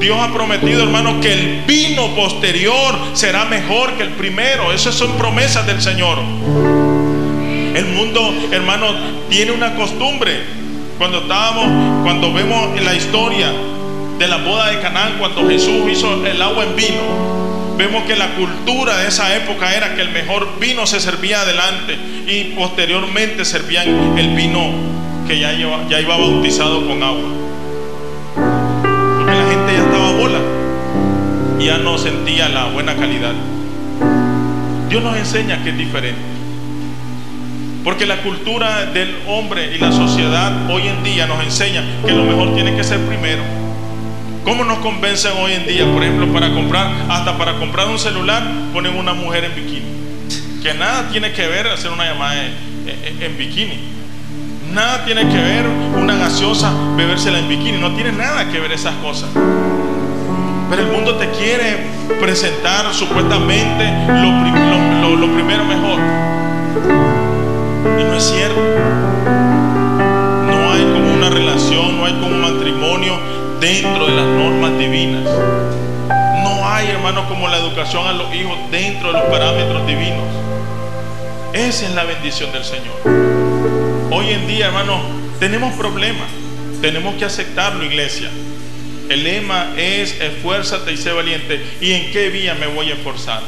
Dios 0.00 0.18
ha 0.20 0.32
prometido, 0.32 0.82
hermano, 0.82 1.20
que 1.20 1.32
el 1.32 1.62
vino 1.66 2.14
posterior 2.14 2.94
será 3.12 3.44
mejor 3.44 3.92
que 3.94 4.02
el 4.02 4.10
primero. 4.10 4.72
Esas 4.72 4.94
son 4.94 5.12
promesas 5.12 5.66
del 5.66 5.80
Señor. 5.80 6.18
El 6.18 7.86
mundo, 7.94 8.34
hermano, 8.50 8.86
tiene 9.28 9.52
una 9.52 9.74
costumbre. 9.74 10.60
Cuando 10.98 11.22
estábamos, 11.22 12.02
cuando 12.02 12.32
vemos 12.32 12.78
la 12.82 12.94
historia 12.94 13.52
de 14.18 14.28
la 14.28 14.36
boda 14.38 14.70
de 14.70 14.80
Canaán, 14.80 15.14
cuando 15.18 15.48
Jesús 15.48 15.88
hizo 15.90 16.26
el 16.26 16.42
agua 16.42 16.64
en 16.64 16.76
vino, 16.76 17.49
vemos 17.80 18.04
que 18.04 18.14
la 18.14 18.34
cultura 18.34 18.98
de 18.98 19.08
esa 19.08 19.34
época 19.34 19.74
era 19.74 19.94
que 19.94 20.02
el 20.02 20.10
mejor 20.10 20.60
vino 20.60 20.86
se 20.86 21.00
servía 21.00 21.40
adelante 21.40 21.96
y 22.26 22.52
posteriormente 22.54 23.42
servían 23.46 24.18
el 24.18 24.34
vino 24.34 24.70
que 25.26 25.40
ya 25.40 25.54
iba, 25.54 25.88
ya 25.88 25.98
iba 25.98 26.14
bautizado 26.18 26.86
con 26.86 27.02
agua. 27.02 27.30
Porque 29.16 29.34
la 29.34 29.48
gente 29.48 29.72
ya 29.72 29.78
estaba 29.78 30.12
bola 30.12 30.40
y 31.58 31.64
ya 31.64 31.78
no 31.78 31.96
sentía 31.96 32.50
la 32.50 32.66
buena 32.66 32.94
calidad. 32.96 33.32
Dios 34.90 35.02
nos 35.02 35.16
enseña 35.16 35.64
que 35.64 35.70
es 35.70 35.78
diferente. 35.78 36.20
Porque 37.82 38.04
la 38.04 38.18
cultura 38.18 38.84
del 38.84 39.16
hombre 39.26 39.74
y 39.74 39.78
la 39.78 39.90
sociedad 39.90 40.70
hoy 40.70 40.86
en 40.86 41.02
día 41.02 41.26
nos 41.26 41.42
enseña 41.42 41.82
que 42.04 42.12
lo 42.12 42.24
mejor 42.24 42.54
tiene 42.54 42.76
que 42.76 42.84
ser 42.84 43.00
primero. 43.06 43.59
¿Cómo 44.44 44.64
nos 44.64 44.78
convencen 44.78 45.32
hoy 45.42 45.52
en 45.52 45.66
día? 45.66 45.84
Por 45.92 46.02
ejemplo, 46.02 46.32
para 46.32 46.52
comprar, 46.52 46.90
hasta 47.10 47.36
para 47.36 47.58
comprar 47.58 47.88
un 47.88 47.98
celular, 47.98 48.42
ponen 48.72 48.96
una 48.96 49.12
mujer 49.12 49.44
en 49.44 49.54
bikini. 49.54 50.62
Que 50.62 50.72
nada 50.74 51.08
tiene 51.10 51.32
que 51.32 51.46
ver 51.46 51.66
hacer 51.66 51.90
una 51.90 52.06
llamada 52.06 52.34
en, 52.36 53.36
bikini. 53.36 53.78
Nada 54.72 55.04
tiene 55.04 55.28
que 55.28 55.36
ver 55.36 55.66
una 55.94 56.16
gaseosa 56.16 56.72
bebérsela 56.96 57.38
en 57.38 57.48
bikini. 57.48 57.78
No 57.78 57.94
tiene 57.94 58.12
nada 58.12 58.50
que 58.50 58.58
ver 58.60 58.72
esas 58.72 58.94
cosas. 58.96 59.28
Pero 60.70 60.82
el 60.82 60.88
mundo 60.88 61.16
te 61.16 61.28
quiere 61.30 61.78
presentar 62.18 62.94
supuestamente 62.94 63.92
lo, 64.08 65.16
lo 65.16 65.34
primero 65.34 65.64
mejor. 65.64 65.98
Y 68.00 68.04
no 68.04 68.14
es 68.14 68.24
cierto. 68.24 68.60
No 70.46 70.72
hay 70.72 70.82
como 70.82 71.12
una 71.14 71.28
relación, 71.28 71.98
no 71.98 72.06
hay 72.06 72.12
como 72.14 72.28
un 72.28 72.40
matrimonio 72.40 73.39
dentro 73.60 74.06
de 74.06 74.16
las 74.16 74.26
normas 74.26 74.78
divinas. 74.78 75.24
No 76.42 76.66
hay, 76.66 76.88
hermano, 76.88 77.28
como 77.28 77.46
la 77.46 77.58
educación 77.58 78.06
a 78.06 78.12
los 78.12 78.34
hijos 78.34 78.56
dentro 78.70 79.12
de 79.12 79.18
los 79.18 79.28
parámetros 79.28 79.86
divinos. 79.86 80.24
Esa 81.52 81.86
es 81.86 81.94
la 81.94 82.04
bendición 82.04 82.50
del 82.52 82.64
Señor. 82.64 82.94
Hoy 84.10 84.30
en 84.30 84.46
día, 84.46 84.66
hermano, 84.66 85.00
tenemos 85.38 85.74
problemas. 85.74 86.28
Tenemos 86.80 87.16
que 87.16 87.26
aceptarlo, 87.26 87.84
iglesia. 87.84 88.30
El 89.10 89.24
lema 89.24 89.72
es 89.76 90.18
esfuérzate 90.20 90.92
y 90.92 90.96
sé 90.96 91.12
valiente. 91.12 91.60
¿Y 91.80 91.92
en 91.92 92.12
qué 92.12 92.30
vía 92.30 92.54
me 92.54 92.66
voy 92.66 92.90
a 92.90 92.94
esforzar? 92.94 93.42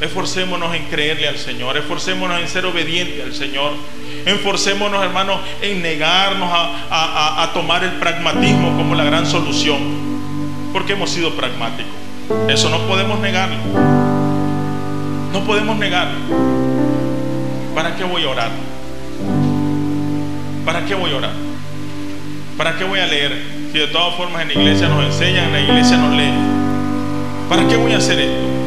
Esforcémonos 0.00 0.76
en 0.76 0.84
creerle 0.84 1.26
al 1.26 1.38
Señor, 1.38 1.76
esforcémonos 1.76 2.40
en 2.40 2.46
ser 2.46 2.64
obedientes 2.66 3.24
al 3.24 3.34
Señor, 3.34 3.72
esforcémonos, 4.34 5.02
hermanos, 5.02 5.40
en 5.62 5.82
negarnos 5.82 6.50
a, 6.52 7.50
tomar 7.54 7.82
el 7.84 7.92
pragmatismo 7.92 8.76
como 8.76 8.94
la 8.94 9.04
gran 9.04 9.26
solución, 9.26 9.78
porque 10.72 10.92
hemos 10.92 11.10
sido 11.10 11.34
pragmáticos. 11.34 11.92
Eso 12.48 12.68
no 12.68 12.78
podemos 12.86 13.18
negarlo. 13.20 13.56
No 15.32 15.40
podemos 15.44 15.76
negarlo. 15.78 16.18
¿Para 17.74 17.96
qué 17.96 18.04
voy 18.04 18.24
a 18.24 18.28
orar? 18.28 18.50
¿Para 20.64 20.84
qué 20.84 20.94
voy 20.94 21.12
a 21.12 21.16
orar? 21.16 21.32
¿Para 22.56 22.76
qué 22.76 22.84
voy 22.84 23.00
a 23.00 23.06
leer? 23.06 23.32
Si 23.72 23.78
de 23.78 23.86
todas 23.86 24.14
formas 24.16 24.42
en 24.42 24.48
la 24.48 24.54
iglesia 24.54 24.88
nos 24.88 25.04
enseñan, 25.04 25.44
en 25.46 25.52
la 25.52 25.60
iglesia 25.60 25.96
nos 25.96 26.14
lee. 26.14 26.32
¿Para 27.48 27.66
qué 27.66 27.76
voy 27.76 27.92
a 27.92 27.98
hacer 27.98 28.18
esto? 28.18 28.57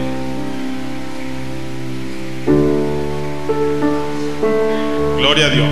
Gloria 5.32 5.46
a 5.46 5.50
Dios. 5.50 5.68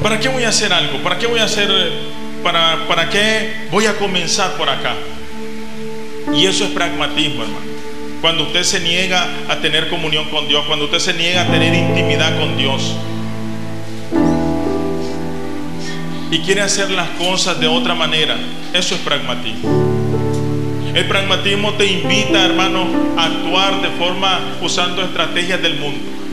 ¿Para 0.00 0.20
qué 0.20 0.28
voy 0.28 0.44
a 0.44 0.50
hacer 0.50 0.72
algo? 0.72 0.98
¿Para 0.98 1.18
qué 1.18 1.26
voy 1.26 1.40
a 1.40 1.46
hacer? 1.46 1.68
¿Para, 2.44 2.86
para 2.86 3.10
qué 3.10 3.66
voy 3.72 3.86
a 3.86 3.96
comenzar 3.96 4.52
por 4.52 4.70
acá? 4.70 4.94
Y 6.32 6.46
eso 6.46 6.62
es 6.62 6.70
pragmatismo, 6.70 7.42
hermano. 7.42 7.66
Cuando 8.20 8.44
usted 8.44 8.62
se 8.62 8.78
niega 8.78 9.26
a 9.48 9.56
tener 9.56 9.88
comunión 9.88 10.28
con 10.28 10.46
Dios, 10.46 10.64
cuando 10.66 10.84
usted 10.84 11.00
se 11.00 11.12
niega 11.12 11.42
a 11.42 11.46
tener 11.46 11.74
intimidad 11.74 12.38
con 12.38 12.56
Dios 12.56 12.94
y 16.30 16.38
quiere 16.38 16.60
hacer 16.60 16.88
las 16.92 17.08
cosas 17.18 17.58
de 17.58 17.66
otra 17.66 17.96
manera, 17.96 18.36
eso 18.72 18.94
es 18.94 19.00
pragmatismo. 19.00 20.92
El 20.94 21.08
pragmatismo 21.08 21.72
te 21.72 21.86
invita, 21.86 22.44
hermano, 22.44 22.86
a 23.16 23.24
actuar 23.24 23.82
de 23.82 23.88
forma 23.98 24.38
usando 24.62 25.02
estrategias 25.02 25.60
del 25.60 25.80
mundo. 25.80 26.23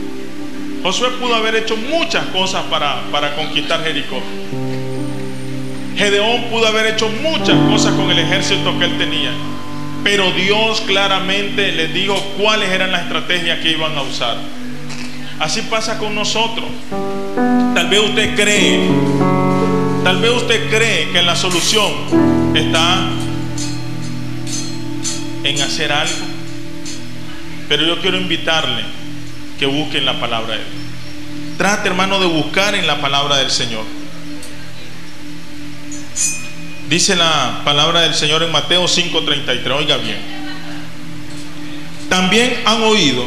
Josué 0.82 1.10
pudo 1.20 1.36
haber 1.36 1.54
hecho 1.54 1.76
muchas 1.76 2.26
cosas 2.26 2.64
para, 2.64 3.02
para 3.12 3.36
conquistar 3.36 3.84
Jericó. 3.84 4.20
Gedeón 5.96 6.44
pudo 6.50 6.66
haber 6.66 6.86
hecho 6.86 7.08
muchas 7.08 7.56
cosas 7.70 7.94
con 7.94 8.10
el 8.10 8.18
ejército 8.18 8.76
que 8.78 8.86
él 8.86 8.98
tenía. 8.98 9.30
Pero 10.02 10.32
Dios 10.32 10.80
claramente 10.80 11.70
les 11.70 11.94
dijo 11.94 12.20
cuáles 12.36 12.70
eran 12.70 12.90
las 12.90 13.02
estrategias 13.02 13.60
que 13.60 13.70
iban 13.70 13.96
a 13.96 14.02
usar. 14.02 14.36
Así 15.38 15.62
pasa 15.62 15.98
con 15.98 16.16
nosotros. 16.16 16.66
Tal 17.74 17.88
vez 17.88 18.00
usted 18.00 18.34
cree, 18.34 18.80
tal 20.02 20.20
vez 20.20 20.32
usted 20.32 20.68
cree 20.68 21.10
que 21.12 21.22
la 21.22 21.36
solución 21.36 21.92
está 22.54 23.06
en 25.44 25.60
hacer 25.60 25.92
algo. 25.92 26.26
Pero 27.68 27.86
yo 27.86 28.00
quiero 28.00 28.16
invitarle 28.16 29.01
que 29.62 29.66
busquen 29.68 30.04
la 30.04 30.18
palabra 30.18 30.54
de 30.54 30.58
Dios. 30.58 31.56
Trate, 31.56 31.88
hermano, 31.88 32.18
de 32.18 32.26
buscar 32.26 32.74
en 32.74 32.84
la 32.84 33.00
palabra 33.00 33.36
del 33.36 33.48
Señor. 33.48 33.84
Dice 36.88 37.14
la 37.14 37.60
palabra 37.64 38.00
del 38.00 38.12
Señor 38.12 38.42
en 38.42 38.50
Mateo 38.50 38.88
5:33, 38.88 39.70
oiga 39.72 39.98
bien. 39.98 40.18
También 42.08 42.60
han 42.64 42.82
oído 42.82 43.24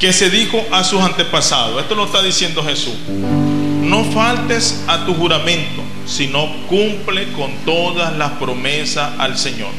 que 0.00 0.12
se 0.12 0.28
dijo 0.28 0.60
a 0.72 0.82
sus 0.82 1.00
antepasados, 1.00 1.80
esto 1.80 1.94
lo 1.94 2.06
está 2.06 2.20
diciendo 2.20 2.64
Jesús, 2.64 2.96
no 3.08 4.06
faltes 4.06 4.82
a 4.88 5.06
tu 5.06 5.14
juramento, 5.14 5.84
sino 6.04 6.66
cumple 6.66 7.30
con 7.30 7.52
todas 7.64 8.12
las 8.16 8.32
promesas 8.32 9.12
al 9.18 9.38
Señor. 9.38 9.70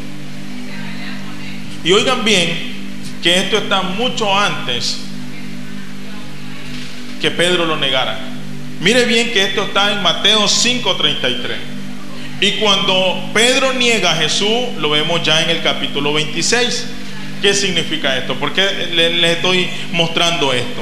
Y 1.84 1.92
oigan 1.92 2.24
bien 2.24 2.48
que 3.22 3.40
esto 3.42 3.58
está 3.58 3.82
mucho 3.82 4.34
antes 4.34 5.09
que 7.20 7.32
Pedro 7.32 7.66
lo 7.66 7.78
negara. 7.78 8.18
Mire 8.80 9.06
bien 9.06 9.32
que 9.32 9.44
esto 9.44 9.64
está 9.64 9.92
en 9.92 10.02
Mateo 10.02 10.48
5:33. 10.48 11.58
Y 12.42 12.52
cuando 12.54 13.30
Pedro 13.34 13.74
niega 13.74 14.12
a 14.12 14.16
Jesús, 14.16 14.70
lo 14.78 14.90
vemos 14.90 15.22
ya 15.24 15.42
en 15.42 15.50
el 15.50 15.62
capítulo 15.62 16.14
26. 16.14 16.86
¿Qué 17.42 17.54
significa 17.54 18.18
esto? 18.18 18.36
¿Por 18.36 18.54
qué 18.54 18.64
les 18.94 19.32
estoy 19.36 19.68
mostrando 19.92 20.54
esto? 20.54 20.82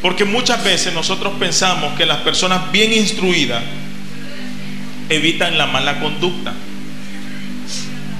Porque 0.00 0.24
muchas 0.24 0.62
veces 0.64 0.94
nosotros 0.94 1.34
pensamos 1.38 1.94
que 1.98 2.06
las 2.06 2.18
personas 2.18 2.72
bien 2.72 2.92
instruidas 2.92 3.62
evitan 5.10 5.58
la 5.58 5.66
mala 5.66 6.00
conducta. 6.00 6.54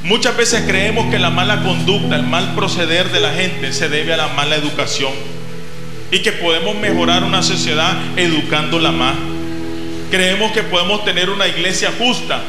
Muchas 0.03 0.37
veces 0.37 0.65
creemos 0.67 1.11
que 1.11 1.19
la 1.19 1.31
mala 1.31 1.63
conducta, 1.63 2.17
el 2.17 2.23
mal 2.23 2.55
proceder 2.55 3.11
de 3.11 3.21
la 3.21 3.33
gente 3.33 3.73
se 3.73 3.89
debe 3.89 4.15
a 4.15 4.17
la 4.19 4.29
mala 4.29 4.57
educación 4.57 5.13
y 6.11 6.21
que 6.21 6.33
podemos 6.33 6.77
mejorar 6.77 7.25
una 7.25 7.43
sociedad 7.43 7.97
educándola 8.17 8.93
más. 8.93 9.15
Creemos 10.11 10.53
que 10.53 10.63
podemos 10.63 11.05
tener 11.05 11.31
una 11.31 11.47
iglesia 11.47 11.93
justa 11.99 12.43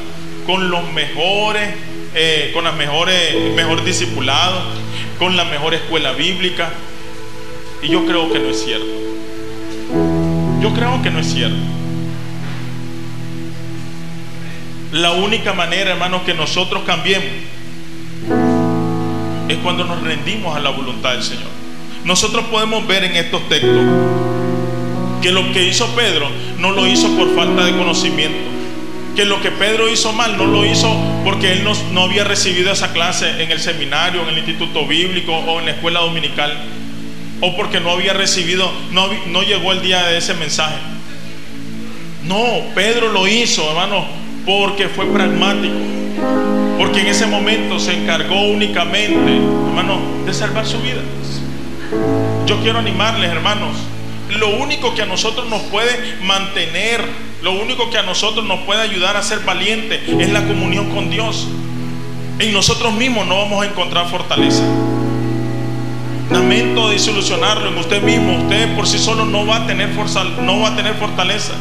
con 0.46 0.70
los 0.70 0.92
mejores, 0.94 1.70
eh, 2.16 2.52
con 2.54 2.64
las 2.64 2.76
mejores, 2.76 3.54
mejor 3.56 3.84
discipulados, 3.84 4.64
con 5.18 5.36
la 5.36 5.44
mejor 5.46 5.74
escuela 5.74 6.14
bíblica. 6.14 6.72
Y 7.82 7.90
yo 7.90 8.06
creo 8.06 8.32
que 8.32 8.40
no 8.40 8.50
es 8.50 8.64
cierto. 8.64 8.88
Yo 10.62 10.74
creo 10.74 11.02
que 11.02 11.10
no 11.10 11.20
es 11.20 11.28
cierto. 11.28 11.58
La 14.92 15.12
única 15.12 15.54
manera, 15.54 15.92
hermanos, 15.92 16.24
que 16.24 16.34
nosotros 16.34 16.84
cambiemos 16.86 17.28
es 19.48 19.58
cuando 19.58 19.84
nos 19.84 20.02
rendimos 20.02 20.56
a 20.56 20.60
la 20.60 20.70
voluntad 20.70 21.12
del 21.14 21.24
Señor. 21.24 21.59
Nosotros 22.04 22.46
podemos 22.46 22.86
ver 22.88 23.04
en 23.04 23.16
estos 23.16 23.48
textos 23.50 23.84
que 25.22 25.32
lo 25.32 25.52
que 25.52 25.68
hizo 25.68 25.88
Pedro 25.96 26.30
no 26.60 26.72
lo 26.72 26.88
hizo 26.88 27.10
por 27.18 27.36
falta 27.36 27.66
de 27.66 27.72
conocimiento. 27.76 28.38
Que 29.16 29.26
lo 29.26 29.42
que 29.42 29.52
Pedro 29.52 29.90
hizo 29.90 30.14
mal 30.14 30.38
no 30.38 30.46
lo 30.46 30.66
hizo 30.66 30.90
porque 31.26 31.52
él 31.52 31.68
no, 31.94 32.04
había 32.04 32.24
recibido 32.24 32.72
esa 32.72 32.94
clase 32.94 33.44
en 33.44 33.52
el 33.52 33.60
seminario, 33.60 34.22
en 34.22 34.30
el 34.30 34.38
instituto 34.38 34.86
bíblico 34.88 35.36
o 35.36 35.60
en 35.60 35.66
la 35.66 35.72
escuela 35.72 36.00
dominical. 36.00 36.54
o 37.42 37.56
porque 37.56 37.80
no 37.80 37.92
había 37.92 38.14
recibido, 38.14 38.70
no, 38.92 39.08
no 39.28 39.44
llegó 39.44 39.72
el 39.72 39.82
día 39.82 40.06
de 40.08 40.18
ese 40.18 40.34
mensaje. 40.34 40.76
No, 42.24 42.44
Pedro 42.76 43.12
lo 43.14 43.28
hizo, 43.28 43.68
hermano, 43.70 44.06
porque 44.46 44.88
fue 44.90 45.06
pragmático. 45.06 45.74
Porque 46.78 47.02
en 47.02 47.08
ese 47.08 47.26
momento 47.28 47.80
se 47.80 47.94
encargó 47.94 48.42
únicamente, 48.42 49.38
hermano, 49.68 50.00
de 50.26 50.34
salvar 50.34 50.66
su 50.66 50.80
vida. 50.82 51.02
Yo 52.46 52.60
quiero 52.62 52.80
animarles, 52.80 53.30
hermanos. 53.30 53.76
Lo 54.38 54.50
único 54.58 54.94
que 54.94 55.02
a 55.02 55.06
nosotros 55.06 55.50
nos 55.50 55.62
puede 55.64 56.18
mantener, 56.24 57.04
lo 57.42 57.54
único 57.54 57.90
que 57.90 57.98
a 57.98 58.04
nosotros 58.04 58.46
nos 58.46 58.60
puede 58.62 58.82
ayudar 58.82 59.18
a 59.18 59.24
ser 59.24 59.40
valiente 59.40 60.00
es 60.20 60.30
la 60.30 60.46
comunión 60.46 60.92
con 60.92 61.10
Dios. 61.10 61.48
En 62.38 62.54
nosotros 62.54 62.94
mismos 62.94 63.28
no 63.28 63.38
vamos 63.38 63.64
a 63.64 63.68
encontrar 63.68 64.08
fortaleza. 64.08 64.64
Lamento 66.32 66.92
disolucionarlo 66.92 67.70
en 67.70 67.78
usted 67.80 68.04
mismo. 68.04 68.38
Usted 68.44 68.76
por 68.76 68.88
sí 68.88 69.00
solo 69.00 69.26
no 69.26 69.48
va 69.48 69.58
a 69.58 69.68
tener 69.68 69.90
no 69.90 70.60
va 70.60 70.70
a 70.70 70.76
tener 70.76 70.94
fortaleza. 70.96 71.54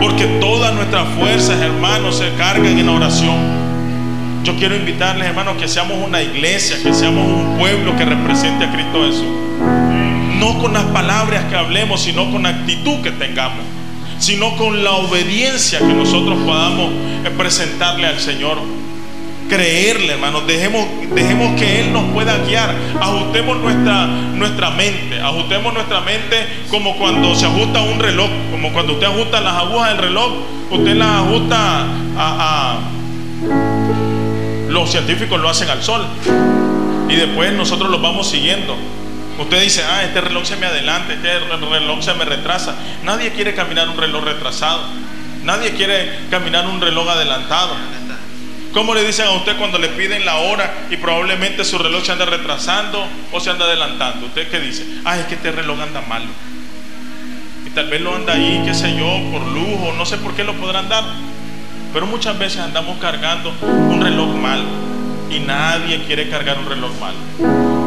Porque 0.00 0.26
todas 0.40 0.74
nuestras 0.74 1.06
fuerzas, 1.18 1.60
hermanos, 1.60 2.18
se 2.18 2.32
cargan 2.34 2.78
en 2.78 2.88
oración. 2.88 3.63
Yo 4.44 4.54
quiero 4.56 4.76
invitarles, 4.76 5.26
hermanos, 5.26 5.56
que 5.56 5.66
seamos 5.66 5.96
una 6.06 6.20
iglesia, 6.22 6.76
que 6.82 6.92
seamos 6.92 7.26
un 7.26 7.56
pueblo 7.58 7.96
que 7.96 8.04
represente 8.04 8.66
a 8.66 8.72
Cristo 8.72 9.02
Jesús. 9.06 9.24
No 10.38 10.58
con 10.58 10.74
las 10.74 10.84
palabras 10.84 11.44
que 11.46 11.56
hablemos, 11.56 12.02
sino 12.02 12.30
con 12.30 12.42
la 12.42 12.50
actitud 12.50 13.00
que 13.00 13.10
tengamos, 13.10 13.64
sino 14.18 14.54
con 14.56 14.84
la 14.84 14.92
obediencia 14.92 15.78
que 15.78 15.94
nosotros 15.94 16.38
podamos 16.44 16.90
presentarle 17.38 18.06
al 18.06 18.20
Señor 18.20 18.58
creerle, 19.48 20.12
hermanos. 20.12 20.46
Dejemos, 20.46 20.86
dejemos 21.14 21.58
que 21.58 21.80
Él 21.80 21.94
nos 21.94 22.04
pueda 22.12 22.36
guiar. 22.44 22.74
Ajustemos 23.00 23.56
nuestra, 23.58 24.06
nuestra 24.06 24.70
mente. 24.70 25.20
Ajustemos 25.22 25.72
nuestra 25.72 26.02
mente 26.02 26.36
como 26.68 26.98
cuando 26.98 27.34
se 27.34 27.46
ajusta 27.46 27.80
un 27.80 27.98
reloj. 27.98 28.28
Como 28.50 28.74
cuando 28.74 28.92
usted 28.92 29.06
ajusta 29.06 29.40
las 29.40 29.54
agujas 29.54 29.88
del 29.90 29.98
reloj. 29.98 30.32
Usted 30.70 30.96
las 30.96 31.08
ajusta 31.08 31.86
a 32.18 32.78
los 34.74 34.90
científicos 34.90 35.40
lo 35.40 35.48
hacen 35.48 35.70
al 35.70 35.82
sol. 35.82 36.04
Y 37.08 37.14
después 37.14 37.52
nosotros 37.52 37.90
los 37.90 38.02
vamos 38.02 38.28
siguiendo. 38.28 38.76
Usted 39.38 39.62
dice, 39.62 39.82
ah, 39.84 40.04
este 40.04 40.20
reloj 40.20 40.44
se 40.44 40.56
me 40.56 40.66
adelanta, 40.66 41.12
este 41.12 41.38
reloj 41.38 42.02
se 42.02 42.14
me 42.14 42.24
retrasa. 42.24 42.74
Nadie 43.04 43.32
quiere 43.32 43.54
caminar 43.54 43.88
un 43.88 43.96
reloj 43.96 44.24
retrasado. 44.24 44.82
Nadie 45.44 45.72
quiere 45.72 46.18
caminar 46.30 46.66
un 46.66 46.80
reloj 46.80 47.08
adelantado. 47.08 47.74
¿Cómo 48.72 48.94
le 48.94 49.04
dicen 49.04 49.26
a 49.26 49.30
usted 49.32 49.56
cuando 49.56 49.78
le 49.78 49.88
piden 49.90 50.24
la 50.24 50.36
hora 50.36 50.74
y 50.90 50.96
probablemente 50.96 51.64
su 51.64 51.78
reloj 51.78 52.04
se 52.04 52.10
anda 52.10 52.24
retrasando 52.24 53.06
o 53.30 53.38
se 53.38 53.50
anda 53.50 53.66
adelantando? 53.66 54.26
¿Usted 54.26 54.50
qué 54.50 54.58
dice? 54.58 54.84
Ah, 55.04 55.16
es 55.16 55.26
que 55.26 55.34
este 55.34 55.52
reloj 55.52 55.80
anda 55.80 56.00
malo. 56.00 56.26
Y 57.64 57.70
tal 57.70 57.88
vez 57.88 58.00
lo 58.00 58.16
anda 58.16 58.32
ahí, 58.32 58.62
qué 58.64 58.74
sé 58.74 58.96
yo, 58.96 59.20
por 59.30 59.46
lujo, 59.46 59.94
no 59.96 60.04
sé 60.04 60.16
por 60.16 60.34
qué 60.34 60.42
lo 60.42 60.54
podrán 60.54 60.88
dar. 60.88 61.04
Pero 61.94 62.08
muchas 62.08 62.36
veces 62.36 62.58
andamos 62.58 62.98
cargando 62.98 63.52
un 63.62 64.00
reloj 64.02 64.34
mal 64.34 64.60
y 65.30 65.38
nadie 65.38 66.02
quiere 66.02 66.28
cargar 66.28 66.58
un 66.58 66.68
reloj 66.68 66.90
mal. 67.00 67.14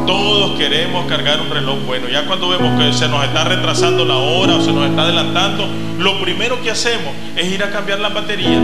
Todos 0.07 0.57
queremos 0.57 1.05
cargar 1.07 1.41
un 1.41 1.49
reloj 1.49 1.79
bueno. 1.85 2.07
Ya 2.07 2.25
cuando 2.25 2.47
vemos 2.47 2.81
que 2.81 2.93
se 2.93 3.09
nos 3.09 3.25
está 3.25 3.43
retrasando 3.43 4.05
la 4.05 4.15
hora 4.15 4.55
o 4.55 4.61
se 4.61 4.71
nos 4.71 4.89
está 4.89 5.01
adelantando, 5.01 5.67
lo 5.99 6.21
primero 6.21 6.61
que 6.61 6.71
hacemos 6.71 7.13
es 7.35 7.51
ir 7.51 7.61
a 7.65 7.69
cambiar 7.69 7.99
las 7.99 8.13
baterías. 8.13 8.63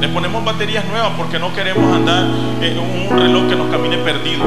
Le 0.00 0.08
ponemos 0.08 0.44
baterías 0.44 0.84
nuevas 0.86 1.12
porque 1.16 1.38
no 1.38 1.54
queremos 1.54 1.94
andar 1.94 2.26
en 2.60 2.76
un 2.80 3.16
reloj 3.20 3.48
que 3.48 3.54
nos 3.54 3.70
camine 3.70 3.98
perdido. 3.98 4.42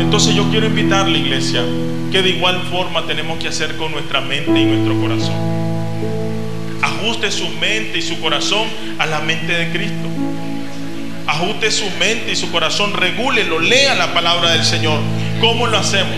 Entonces 0.00 0.34
yo 0.34 0.48
quiero 0.50 0.68
invitarle, 0.68 1.18
iglesia, 1.18 1.62
que 2.10 2.22
de 2.22 2.30
igual 2.30 2.62
forma 2.70 3.04
tenemos 3.04 3.36
que 3.36 3.48
hacer 3.48 3.76
con 3.76 3.92
nuestra 3.92 4.22
mente 4.22 4.58
y 4.58 4.64
nuestro 4.64 4.98
corazón. 4.98 5.57
Ajuste 7.08 7.30
su 7.30 7.48
mente 7.48 8.00
y 8.00 8.02
su 8.02 8.20
corazón 8.20 8.68
a 8.98 9.06
la 9.06 9.20
mente 9.20 9.50
de 9.50 9.70
Cristo. 9.70 10.08
Ajuste 11.26 11.70
su 11.70 11.88
mente 11.98 12.32
y 12.32 12.36
su 12.36 12.52
corazón, 12.52 12.92
regúlelo, 12.92 13.60
lea 13.60 13.94
la 13.94 14.12
palabra 14.12 14.50
del 14.50 14.62
Señor. 14.62 15.00
¿Cómo 15.40 15.66
lo 15.66 15.78
hacemos? 15.78 16.14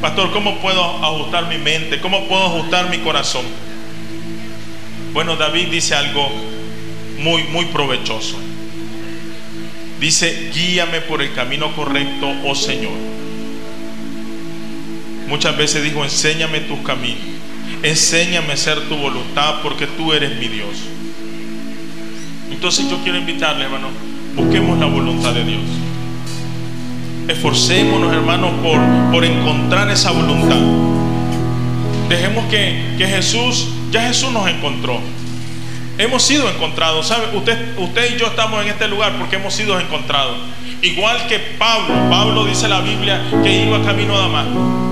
Pastor, 0.00 0.32
¿cómo 0.32 0.58
puedo 0.58 0.82
ajustar 0.82 1.46
mi 1.46 1.58
mente? 1.58 2.00
¿Cómo 2.00 2.26
puedo 2.26 2.44
ajustar 2.44 2.90
mi 2.90 2.98
corazón? 2.98 3.44
Bueno, 5.12 5.36
David 5.36 5.68
dice 5.68 5.94
algo 5.94 6.28
muy, 7.20 7.44
muy 7.44 7.66
provechoso. 7.66 8.36
Dice, 10.00 10.50
guíame 10.52 11.02
por 11.02 11.22
el 11.22 11.34
camino 11.34 11.72
correcto, 11.76 12.28
oh 12.44 12.56
Señor. 12.56 12.98
Muchas 15.28 15.56
veces 15.56 15.84
dijo, 15.84 16.02
enséñame 16.02 16.62
tus 16.62 16.80
caminos, 16.80 17.35
enséñame 17.82 18.50
a 18.50 18.54
hacer 18.54 18.80
tu 18.88 18.96
voluntad 18.96 19.56
porque 19.62 19.86
tú 19.86 20.12
eres 20.12 20.38
mi 20.38 20.48
Dios. 20.48 20.68
Entonces 22.50 22.88
yo 22.88 22.98
quiero 23.02 23.18
invitarle, 23.18 23.64
hermano, 23.64 23.88
busquemos 24.34 24.78
la 24.78 24.86
voluntad 24.86 25.32
de 25.32 25.44
Dios. 25.44 25.62
Esforcémonos, 27.28 28.12
hermanos, 28.12 28.52
por, 28.62 28.80
por 29.12 29.24
encontrar 29.24 29.90
esa 29.90 30.12
voluntad. 30.12 30.60
Dejemos 32.08 32.44
que, 32.46 32.94
que 32.96 33.06
Jesús, 33.06 33.68
ya 33.90 34.06
Jesús 34.06 34.30
nos 34.30 34.48
encontró. 34.48 35.00
Hemos 35.98 36.22
sido 36.22 36.48
encontrados. 36.48 37.06
¿Sabe? 37.08 37.36
Usted, 37.36 37.78
usted 37.78 38.14
y 38.14 38.18
yo 38.18 38.26
estamos 38.26 38.62
en 38.62 38.68
este 38.68 38.86
lugar 38.86 39.12
porque 39.18 39.36
hemos 39.36 39.54
sido 39.54 39.78
encontrados. 39.80 40.36
Igual 40.82 41.26
que 41.26 41.38
Pablo. 41.38 41.94
Pablo 42.10 42.44
dice 42.44 42.68
la 42.68 42.80
Biblia 42.80 43.22
que 43.42 43.64
iba 43.64 43.82
camino 43.82 44.14
a 44.16 44.20
Damasco. 44.20 44.85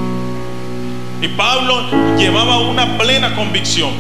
Y 1.25 1.29
Pablo 1.29 1.83
llevaba 2.19 2.59
una 2.59 2.99
plena 2.99 3.35
convicción. 3.35 3.93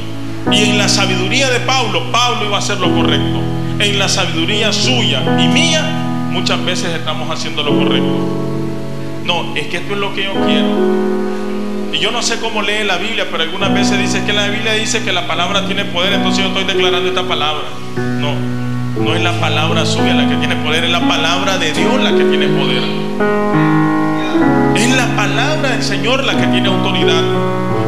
Y 0.52 0.62
en 0.64 0.76
la 0.76 0.90
sabiduría 0.90 1.48
de 1.48 1.60
Pablo, 1.60 2.12
Pablo 2.12 2.44
iba 2.44 2.56
a 2.56 2.58
hacer 2.58 2.78
lo 2.78 2.94
correcto. 2.94 3.40
En 3.78 3.98
la 3.98 4.10
sabiduría 4.10 4.74
suya 4.74 5.22
y 5.40 5.48
mía, 5.48 5.80
muchas 6.30 6.62
veces 6.66 6.92
estamos 6.92 7.30
haciendo 7.30 7.62
lo 7.62 7.78
correcto. 7.78 8.18
No, 9.24 9.56
es 9.56 9.68
que 9.68 9.78
esto 9.78 9.94
es 9.94 10.00
lo 10.00 10.14
que 10.14 10.24
yo 10.24 10.34
quiero. 10.34 10.68
Y 11.94 11.98
yo 11.98 12.10
no 12.10 12.20
sé 12.20 12.40
cómo 12.40 12.60
lee 12.60 12.84
la 12.84 12.98
Biblia, 12.98 13.26
pero 13.30 13.42
algunas 13.42 13.72
veces 13.72 13.98
dice 13.98 14.22
que 14.26 14.34
la 14.34 14.48
Biblia 14.48 14.74
dice 14.74 15.02
que 15.02 15.12
la 15.12 15.26
palabra 15.26 15.64
tiene 15.64 15.86
poder, 15.86 16.12
entonces 16.12 16.44
yo 16.44 16.48
estoy 16.50 16.64
declarando 16.64 17.08
esta 17.08 17.22
palabra. 17.22 17.64
No, 17.96 18.34
no 19.02 19.14
es 19.14 19.22
la 19.22 19.32
palabra 19.40 19.86
suya 19.86 20.12
la 20.12 20.28
que 20.28 20.36
tiene 20.36 20.56
poder, 20.56 20.84
es 20.84 20.90
la 20.90 21.08
palabra 21.08 21.56
de 21.56 21.72
Dios 21.72 22.02
la 22.02 22.10
que 22.10 22.24
tiene 22.24 22.48
poder. 22.48 23.93
Es 24.76 24.90
la 24.96 25.14
palabra 25.16 25.70
del 25.70 25.82
Señor 25.82 26.24
la 26.24 26.36
que 26.36 26.46
tiene 26.48 26.68
autoridad. 26.68 27.22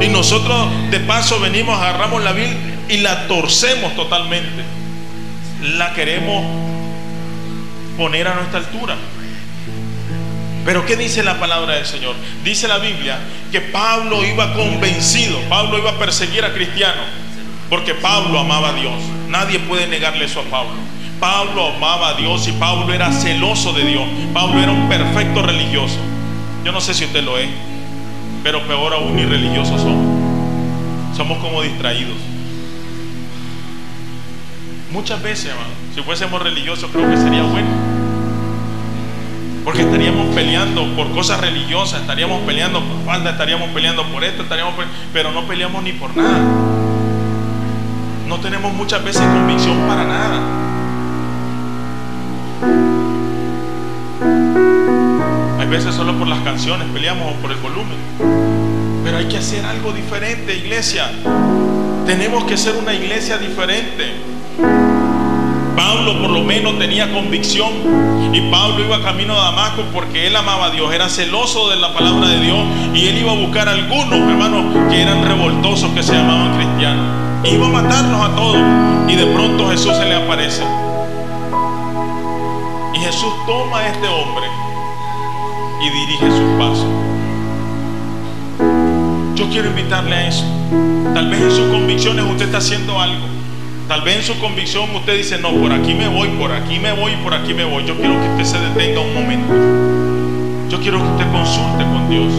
Y 0.01 0.09
nosotros 0.09 0.69
de 0.91 1.01
paso 1.01 1.41
venimos, 1.41 1.79
agarramos 1.81 2.23
la 2.23 2.33
Biblia 2.33 2.57
y 2.89 2.99
la 2.99 3.27
torcemos 3.27 3.95
totalmente. 3.95 4.63
La 5.77 5.93
queremos 5.95 6.45
poner 7.97 8.29
a 8.29 8.35
nuestra 8.35 8.59
altura. 8.61 8.97
Pero 10.65 10.85
¿qué 10.85 10.97
dice 10.97 11.23
la 11.23 11.39
palabra 11.39 11.77
del 11.77 11.87
Señor? 11.87 12.15
Dice 12.45 12.67
la 12.67 12.79
Biblia 12.79 13.19
que 13.53 13.61
Pablo 13.61 14.25
iba 14.25 14.53
convencido, 14.55 15.39
Pablo 15.49 15.79
iba 15.79 15.93
a 15.93 15.99
perseguir 15.99 16.45
a 16.45 16.53
cristianos, 16.53 17.05
porque 17.71 17.95
Pablo 17.95 18.41
amaba 18.41 18.71
a 18.71 18.73
Dios. 18.73 18.95
Nadie 19.29 19.61
puede 19.61 19.87
negarle 19.87 20.25
eso 20.25 20.41
a 20.41 20.45
Pablo. 20.45 20.75
Pablo 21.21 21.69
amaba 21.77 22.11
a 22.11 22.15
Dios 22.15 22.47
y 22.49 22.53
Pablo 22.53 22.93
era 22.93 23.13
celoso 23.13 23.73
de 23.73 23.85
Dios. 23.85 24.05
Pablo 24.35 24.61
era 24.61 24.73
un 24.73 24.89
perfecto 24.89 25.43
religioso. 25.43 25.99
Yo 26.67 26.73
no 26.73 26.81
sé 26.81 26.95
si 26.95 27.05
usted 27.05 27.23
lo 27.23 27.39
es, 27.39 27.49
pero 28.43 28.61
peor 28.67 28.93
aún 28.93 29.15
ni 29.15 29.25
religiosos 29.25 29.81
somos. 29.81 30.05
Somos 31.17 31.39
como 31.39 31.63
distraídos. 31.63 32.17
Muchas 34.91 35.23
veces, 35.23 35.53
hermano, 35.53 35.69
si 35.95 36.03
fuésemos 36.03 36.43
religiosos 36.43 36.91
creo 36.91 37.09
que 37.09 37.19
sería 37.19 37.45
bueno. 37.45 37.69
Porque 39.63 39.83
estaríamos 39.83 40.35
peleando 40.35 40.93
por 40.97 41.13
cosas 41.13 41.41
religiosas, 41.41 42.01
estaríamos 42.01 42.41
peleando 42.41 42.81
por 42.81 43.05
falda, 43.05 43.31
estaríamos 43.31 43.69
peleando 43.69 44.05
por 44.09 44.25
esto, 44.25 44.43
estaríamos 44.43 44.75
pero 45.13 45.31
no 45.31 45.47
peleamos 45.47 45.85
ni 45.85 45.93
por 45.93 46.17
nada. 46.17 46.41
No 48.27 48.41
tenemos 48.41 48.73
muchas 48.73 49.05
veces 49.05 49.23
convicción 49.23 49.87
para 49.87 50.05
nada. 50.05 50.57
Veces 55.71 55.97
solo 55.97 56.17
por 56.17 56.29
las 56.29 56.39
canciones 56.41 56.87
peleamos 56.93 57.35
o 57.35 57.43
por 57.43 57.51
el 57.51 57.59
volumen. 57.59 57.97
Pero 59.05 59.19
hay 59.19 59.27
que 59.27 59.37
hacer 59.37 59.65
algo 59.65 59.93
diferente, 59.93 60.55
iglesia. 60.55 61.11
Tenemos 62.07 62.45
que 62.45 62.57
ser 62.57 62.77
una 62.77 62.95
iglesia 62.95 63.37
diferente. 63.37 64.15
Pablo 65.75 66.21
por 66.21 66.31
lo 66.31 66.45
menos 66.45 66.79
tenía 66.79 67.13
convicción 67.13 67.73
y 68.33 68.41
Pablo 68.51 68.85
iba 68.85 69.03
camino 69.03 69.35
a 69.35 69.47
Damasco 69.47 69.83
porque 69.93 70.29
él 70.29 70.37
amaba 70.37 70.67
a 70.67 70.71
Dios, 70.71 70.95
era 70.95 71.09
celoso 71.09 71.69
de 71.69 71.77
la 71.77 71.93
palabra 71.93 72.29
de 72.29 72.41
Dios 72.41 72.59
y 72.95 73.09
él 73.09 73.19
iba 73.19 73.33
a 73.33 73.35
buscar 73.35 73.69
algunos 73.69 74.15
hermanos 74.15 74.89
que 74.89 75.03
eran 75.03 75.25
revoltosos 75.25 75.91
que 75.91 76.03
se 76.03 76.15
llamaban 76.15 76.57
cristianos. 76.57 77.05
Iba 77.45 77.67
a 77.67 77.71
matarlos 77.71 78.21
a 78.21 78.37
todos 78.37 78.59
y 79.09 79.17
de 79.17 79.27
pronto 79.27 79.69
Jesús 79.69 79.97
se 79.97 80.05
le 80.05 80.15
aparece. 80.15 80.63
Y 82.95 82.99
Jesús 82.99 83.33
toma 83.47 83.81
a 83.81 83.89
este 83.89 84.07
hombre 84.07 84.56
y 85.81 85.91
dirige 85.91 86.31
sus 86.31 86.59
pasos. 86.59 87.07
quiero 89.57 89.71
invitarle 89.71 90.15
a 90.15 90.29
eso. 90.29 90.45
Tal 91.15 91.31
vez 91.31 91.41
en 91.41 91.51
sus 91.51 91.67
convicciones 91.71 92.27
usted 92.27 92.45
está 92.45 92.59
haciendo 92.59 93.01
algo. 93.01 93.27
Tal 93.89 94.03
vez 94.03 94.17
en 94.17 94.23
su 94.23 94.39
convicción 94.39 94.95
usted 94.95 95.17
dice, 95.17 95.39
no, 95.39 95.51
por 95.53 95.73
aquí 95.73 95.95
me 95.95 96.09
voy, 96.09 96.29
por 96.39 96.53
aquí 96.53 96.79
me 96.79 96.93
voy, 96.93 97.12
por 97.25 97.33
aquí 97.33 97.55
me 97.55 97.65
voy. 97.65 97.87
Yo 97.87 97.97
quiero 97.97 98.21
que 98.21 98.43
usted 98.43 98.45
se 98.45 98.59
detenga 98.59 99.01
un 99.01 99.15
momento. 99.15 100.06
Yo 100.69 100.81
quiero 100.81 100.99
que 100.99 101.09
usted 101.11 101.31
consulte 101.31 101.85
con 101.85 102.11
Dios. 102.11 102.33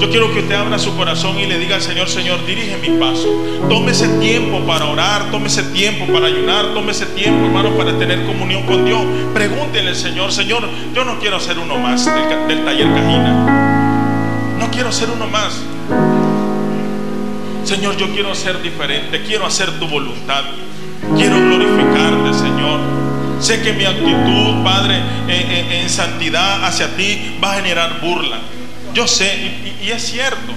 Yo 0.00 0.10
quiero 0.10 0.32
que 0.32 0.40
usted 0.40 0.54
abra 0.54 0.78
su 0.78 0.96
corazón 0.96 1.38
y 1.38 1.46
le 1.46 1.58
diga 1.58 1.76
al 1.76 1.82
Señor, 1.82 2.08
Señor, 2.08 2.44
dirige 2.46 2.76
mi 2.78 2.98
paso. 2.98 3.28
Tómese 3.68 4.08
tiempo 4.18 4.60
para 4.66 4.86
orar, 4.86 5.30
tómese 5.30 5.62
tiempo 5.64 6.12
para 6.12 6.26
ayunar, 6.26 6.74
tómese 6.74 7.06
tiempo, 7.06 7.46
hermano, 7.46 7.70
para 7.76 7.96
tener 7.98 8.24
comunión 8.24 8.64
con 8.64 8.84
Dios. 8.84 9.02
Pregúntele 9.32 9.90
al 9.90 9.96
Señor, 9.96 10.32
Señor, 10.32 10.68
yo 10.94 11.04
no 11.04 11.18
quiero 11.18 11.40
ser 11.40 11.58
uno 11.58 11.78
más 11.78 12.04
del, 12.04 12.48
del 12.48 12.64
taller 12.64 12.88
Cajina. 12.88 14.56
No 14.58 14.70
quiero 14.70 14.92
ser 14.92 15.08
uno 15.10 15.26
más. 15.26 15.60
Señor, 17.64 17.96
yo 17.96 18.08
quiero 18.12 18.34
ser 18.34 18.60
diferente, 18.60 19.22
quiero 19.22 19.46
hacer 19.46 19.78
tu 19.78 19.88
voluntad, 19.88 20.44
quiero 21.16 21.36
glorificarte, 21.36 21.74
Señor. 21.74 21.83
Sé 23.44 23.60
que 23.60 23.74
mi 23.74 23.84
actitud, 23.84 24.64
Padre, 24.64 25.02
en, 25.28 25.90
santidad 25.90 26.64
hacia 26.64 26.96
ti 26.96 27.36
va 27.44 27.52
a 27.52 27.56
generar 27.56 28.00
burla. 28.00 28.38
Yo 28.94 29.06
sé, 29.06 29.76
y, 29.82 29.90
es 29.90 30.02
cierto. 30.02 30.54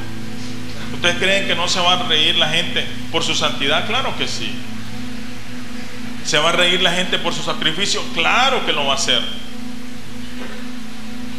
¿Ustedes 0.93 1.17
creen 1.17 1.47
que 1.47 1.56
no 1.56 1.67
se 1.67 1.82
va 1.82 1.95
a 1.95 2.04
reír 2.08 2.38
la 2.38 2.47
gente 2.47 2.88
por 3.12 3.23
su 3.23 3.36
santidad? 3.36 3.86
Claro 3.88 4.17
que 4.17 4.26
sí. 4.26 4.50
¿Se 6.23 6.38
va 6.38 6.47
a 6.47 6.52
reír 6.54 6.82
la 6.82 6.93
gente 6.93 7.19
por 7.19 7.34
su 7.34 7.43
sacrificio? 7.43 8.02
Claro 8.13 8.65
que 8.65 8.71
lo 8.71 8.86
va 8.86 8.93
a 8.93 8.95
hacer. 8.95 9.21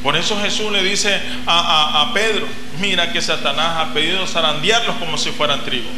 Por 0.03 0.17
eso 0.17 0.39
Jesús 0.43 0.71
le 0.71 0.83
dice 0.83 1.19
a, 1.47 2.11
Pedro, 2.13 2.47
mira 2.79 3.11
que 3.11 3.23
Satanás 3.23 3.79
ha 3.79 3.95
pedido 3.95 4.27
zarandearlos 4.27 4.97
como 4.97 5.17
si 5.17 5.31
fueran 5.31 5.65
trigo. 5.65 5.89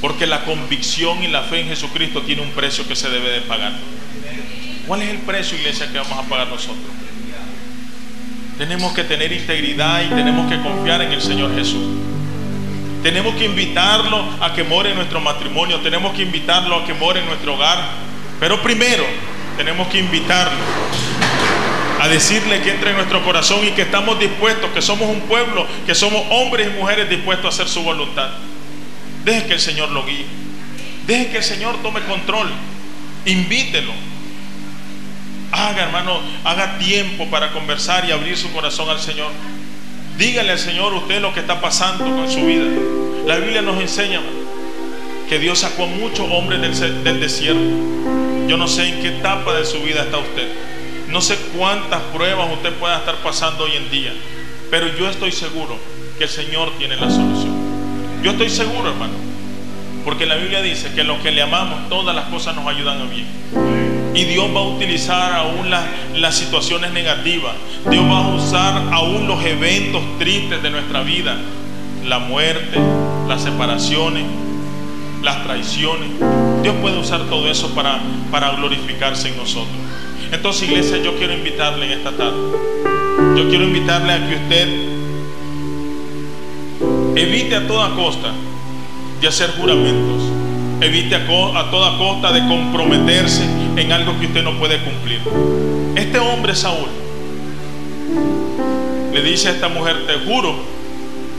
Porque 0.00 0.28
la 0.28 0.44
convicción 0.44 1.24
y 1.24 1.26
la 1.26 1.42
fe 1.42 1.62
en 1.62 1.68
Jesucristo 1.70 2.22
tiene 2.22 2.42
un 2.42 2.52
precio 2.52 2.86
que 2.86 2.94
se 2.94 3.10
debe 3.10 3.30
de 3.30 3.40
pagar. 3.40 3.72
¿Cuál 4.86 5.02
es 5.02 5.10
el 5.10 5.18
precio, 5.18 5.56
iglesia, 5.56 5.90
que 5.90 5.98
vamos 5.98 6.18
a 6.18 6.22
pagar 6.28 6.48
nosotros? 6.48 6.84
Tenemos 8.58 8.92
que 8.92 9.02
tener 9.02 9.32
integridad 9.32 10.02
y 10.04 10.08
tenemos 10.08 10.50
que 10.50 10.60
confiar 10.60 11.02
en 11.02 11.12
el 11.12 11.22
Señor 11.22 11.54
Jesús. 11.54 11.82
Tenemos 13.02 13.34
que 13.34 13.46
invitarlo 13.46 14.24
a 14.40 14.54
que 14.54 14.62
more 14.62 14.90
en 14.90 14.96
nuestro 14.96 15.20
matrimonio, 15.20 15.80
tenemos 15.80 16.14
que 16.14 16.22
invitarlo 16.22 16.76
a 16.76 16.84
que 16.86 16.94
more 16.94 17.18
en 17.20 17.26
nuestro 17.26 17.54
hogar. 17.54 17.78
Pero 18.38 18.62
primero 18.62 19.04
tenemos 19.56 19.88
que 19.88 19.98
invitarlo 19.98 20.58
a 22.00 22.08
decirle 22.08 22.60
que 22.60 22.70
entre 22.70 22.90
en 22.90 22.96
nuestro 22.96 23.24
corazón 23.24 23.66
y 23.66 23.70
que 23.70 23.82
estamos 23.82 24.18
dispuestos, 24.20 24.70
que 24.70 24.82
somos 24.82 25.08
un 25.08 25.20
pueblo, 25.22 25.66
que 25.86 25.94
somos 25.94 26.22
hombres 26.30 26.68
y 26.68 26.78
mujeres 26.78 27.08
dispuestos 27.08 27.46
a 27.46 27.48
hacer 27.48 27.68
su 27.68 27.82
voluntad. 27.82 28.28
Deje 29.24 29.46
que 29.46 29.54
el 29.54 29.60
Señor 29.60 29.90
lo 29.90 30.04
guíe. 30.04 30.26
Deje 31.06 31.30
que 31.30 31.38
el 31.38 31.44
Señor 31.44 31.76
tome 31.82 32.00
control. 32.02 32.50
Invítelo. 33.24 33.92
Haga, 35.54 35.84
hermano, 35.84 36.18
haga 36.42 36.78
tiempo 36.78 37.26
para 37.26 37.52
conversar 37.52 38.04
y 38.04 38.10
abrir 38.10 38.36
su 38.36 38.52
corazón 38.52 38.90
al 38.90 38.98
Señor. 38.98 39.30
Dígale 40.18 40.50
al 40.50 40.58
Señor 40.58 40.92
usted 40.94 41.20
lo 41.22 41.32
que 41.32 41.38
está 41.40 41.60
pasando 41.60 42.04
con 42.04 42.28
su 42.28 42.44
vida. 42.44 42.64
La 43.24 43.36
Biblia 43.36 43.62
nos 43.62 43.80
enseña 43.80 44.20
que 45.28 45.38
Dios 45.38 45.60
sacó 45.60 45.84
a 45.84 45.86
muchos 45.86 46.28
hombres 46.28 46.60
del, 46.80 47.20
desierto. 47.20 47.62
Yo 48.48 48.56
no 48.56 48.66
sé 48.66 48.88
en 48.88 49.00
qué 49.00 49.08
etapa 49.18 49.54
de 49.54 49.64
su 49.64 49.80
vida 49.80 50.02
está 50.02 50.18
usted. 50.18 50.48
No 51.08 51.20
sé 51.20 51.36
cuántas 51.56 52.02
pruebas 52.12 52.48
usted 52.52 52.72
pueda 52.72 52.98
estar 52.98 53.14
pasando 53.18 53.62
hoy 53.62 53.76
en 53.76 53.88
día, 53.92 54.12
pero 54.72 54.88
yo 54.98 55.08
estoy 55.08 55.30
seguro 55.30 55.78
que 56.18 56.24
el 56.24 56.30
Señor 56.30 56.72
tiene 56.78 56.96
la 56.96 57.08
solución. 57.08 57.54
Yo 58.24 58.32
estoy 58.32 58.50
seguro, 58.50 58.90
hermano, 58.90 59.14
porque 60.04 60.26
la 60.26 60.34
Biblia 60.34 60.62
dice 60.62 60.92
que 60.96 61.04
los 61.04 61.20
que 61.20 61.30
le 61.30 61.42
amamos, 61.42 61.88
todas 61.88 62.16
las 62.16 62.24
cosas 62.24 62.56
nos 62.56 62.66
ayudan 62.66 63.02
a 63.02 63.04
bien. 63.04 63.93
Y 64.14 64.24
Dios 64.24 64.46
va 64.54 64.60
a 64.60 64.68
utilizar 64.68 65.32
aún 65.32 65.70
las, 65.70 66.36
situaciones 66.36 66.92
negativas. 66.92 67.54
Dios 67.90 68.04
va 68.04 68.24
a 68.24 68.28
usar 68.28 68.82
aún 68.92 69.26
los 69.26 69.44
eventos 69.44 70.02
tristes 70.18 70.62
de 70.62 70.70
nuestra 70.70 71.02
vida. 71.02 71.36
La 72.04 72.20
muerte, 72.20 72.78
las 73.28 73.42
separaciones, 73.42 74.22
las 75.20 75.42
traiciones. 75.42 76.10
Dios 76.62 76.76
puede 76.80 76.96
usar 76.98 77.22
todo 77.24 77.48
eso 77.50 77.74
para, 77.74 78.00
para 78.30 78.52
glorificarse 78.52 79.30
en 79.30 79.36
nosotros. 79.36 79.74
Entonces, 80.30 80.68
iglesia, 80.68 80.98
yo 80.98 81.16
quiero 81.16 81.32
invitarle 81.34 81.86
en 81.86 81.98
esta 81.98 82.12
tarde. 82.12 82.38
Yo 83.36 83.48
quiero 83.48 83.64
invitarle 83.64 84.12
a 84.12 84.28
que 84.28 84.36
usted 84.36 84.68
evite 87.16 87.56
a 87.56 87.66
toda 87.66 87.94
costa 87.96 88.30
de 89.20 89.26
hacer 89.26 89.50
juramentos. 89.58 90.22
Evite 90.80 91.16
a 91.16 91.26
toda 91.26 91.98
costa 91.98 92.30
de 92.32 92.46
comprometerse 92.46 93.63
en 93.76 93.92
algo 93.92 94.18
que 94.18 94.26
usted 94.26 94.42
no 94.42 94.58
puede 94.58 94.78
cumplir. 94.78 95.20
Este 95.96 96.18
hombre, 96.18 96.54
Saúl, 96.54 96.88
le 99.12 99.22
dice 99.22 99.48
a 99.48 99.52
esta 99.52 99.68
mujer, 99.68 100.06
te 100.06 100.14
juro 100.26 100.54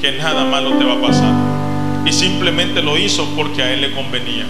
que 0.02 0.14
nada 0.14 0.46
malo 0.46 0.78
te 0.78 0.84
va 0.84 0.94
a 0.94 1.02
pasar. 1.02 1.34
Y 2.06 2.14
simplemente 2.14 2.82
lo 2.82 2.98
hizo 2.98 3.26
porque 3.36 3.64
a 3.64 3.74
él 3.74 3.82
le 3.82 3.92
convenía. 3.92 4.46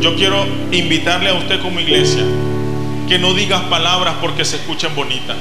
Yo 0.00 0.16
quiero 0.16 0.44
invitarle 0.72 1.30
a 1.30 1.34
usted 1.34 1.60
como 1.60 1.80
iglesia 1.80 2.24
que 3.08 3.18
no 3.18 3.34
digas 3.34 3.62
palabras 3.62 4.16
porque 4.20 4.44
se 4.44 4.56
escuchen 4.56 4.94
bonitas. 4.94 5.36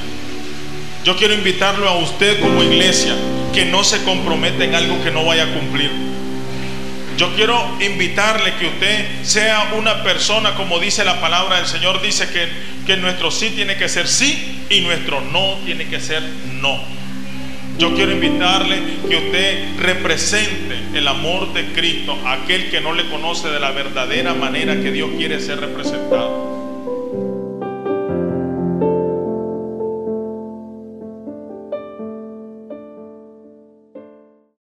Yo 1.04 1.16
quiero 1.16 1.34
invitarlo 1.34 1.88
a 1.90 1.98
usted 1.98 2.40
como 2.40 2.64
iglesia 2.64 3.16
que 3.54 3.66
no 3.66 3.84
se 3.84 4.04
comprometa 4.04 4.64
en 4.64 4.76
algo 4.76 5.04
que 5.04 5.12
no 5.12 5.26
vaya 5.26 5.44
a 5.44 5.54
cumplir. 5.54 5.92
Yo 7.18 7.34
quiero 7.34 7.78
invitarle 7.80 8.56
que 8.56 8.68
usted 8.68 9.24
sea 9.24 9.74
una 9.78 10.04
persona, 10.04 10.54
como 10.56 10.80
dice 10.80 11.06
la 11.06 11.22
palabra 11.22 11.58
del 11.58 11.66
Señor, 11.66 12.02
dice 12.02 12.30
que, 12.30 12.48
que 12.86 12.98
nuestro 12.98 13.32
sí 13.32 13.52
tiene 13.52 13.78
que 13.78 13.88
ser 13.88 14.08
sí 14.08 14.66
y 14.70 14.82
nuestro 14.82 15.22
no 15.22 15.60
tiene 15.66 15.88
que 15.88 16.00
ser 16.00 16.22
no. 16.62 16.78
Yo 17.78 17.94
quiero 17.94 18.12
invitarle 18.12 18.82
que 19.10 19.18
usted 19.18 19.80
represente 19.80 20.78
el 20.94 21.08
amor 21.08 21.54
de 21.54 21.66
Cristo 21.74 22.18
aquel 22.26 22.70
que 22.70 22.80
no 22.80 22.94
le 22.94 23.08
conoce 23.10 23.50
de 23.50 23.60
la 23.60 23.72
verdadera 23.72 24.34
manera 24.34 24.76
que 24.76 24.92
Dios 24.92 25.10
quiere 25.18 25.40
ser 25.40 25.60
representado. 25.60 26.55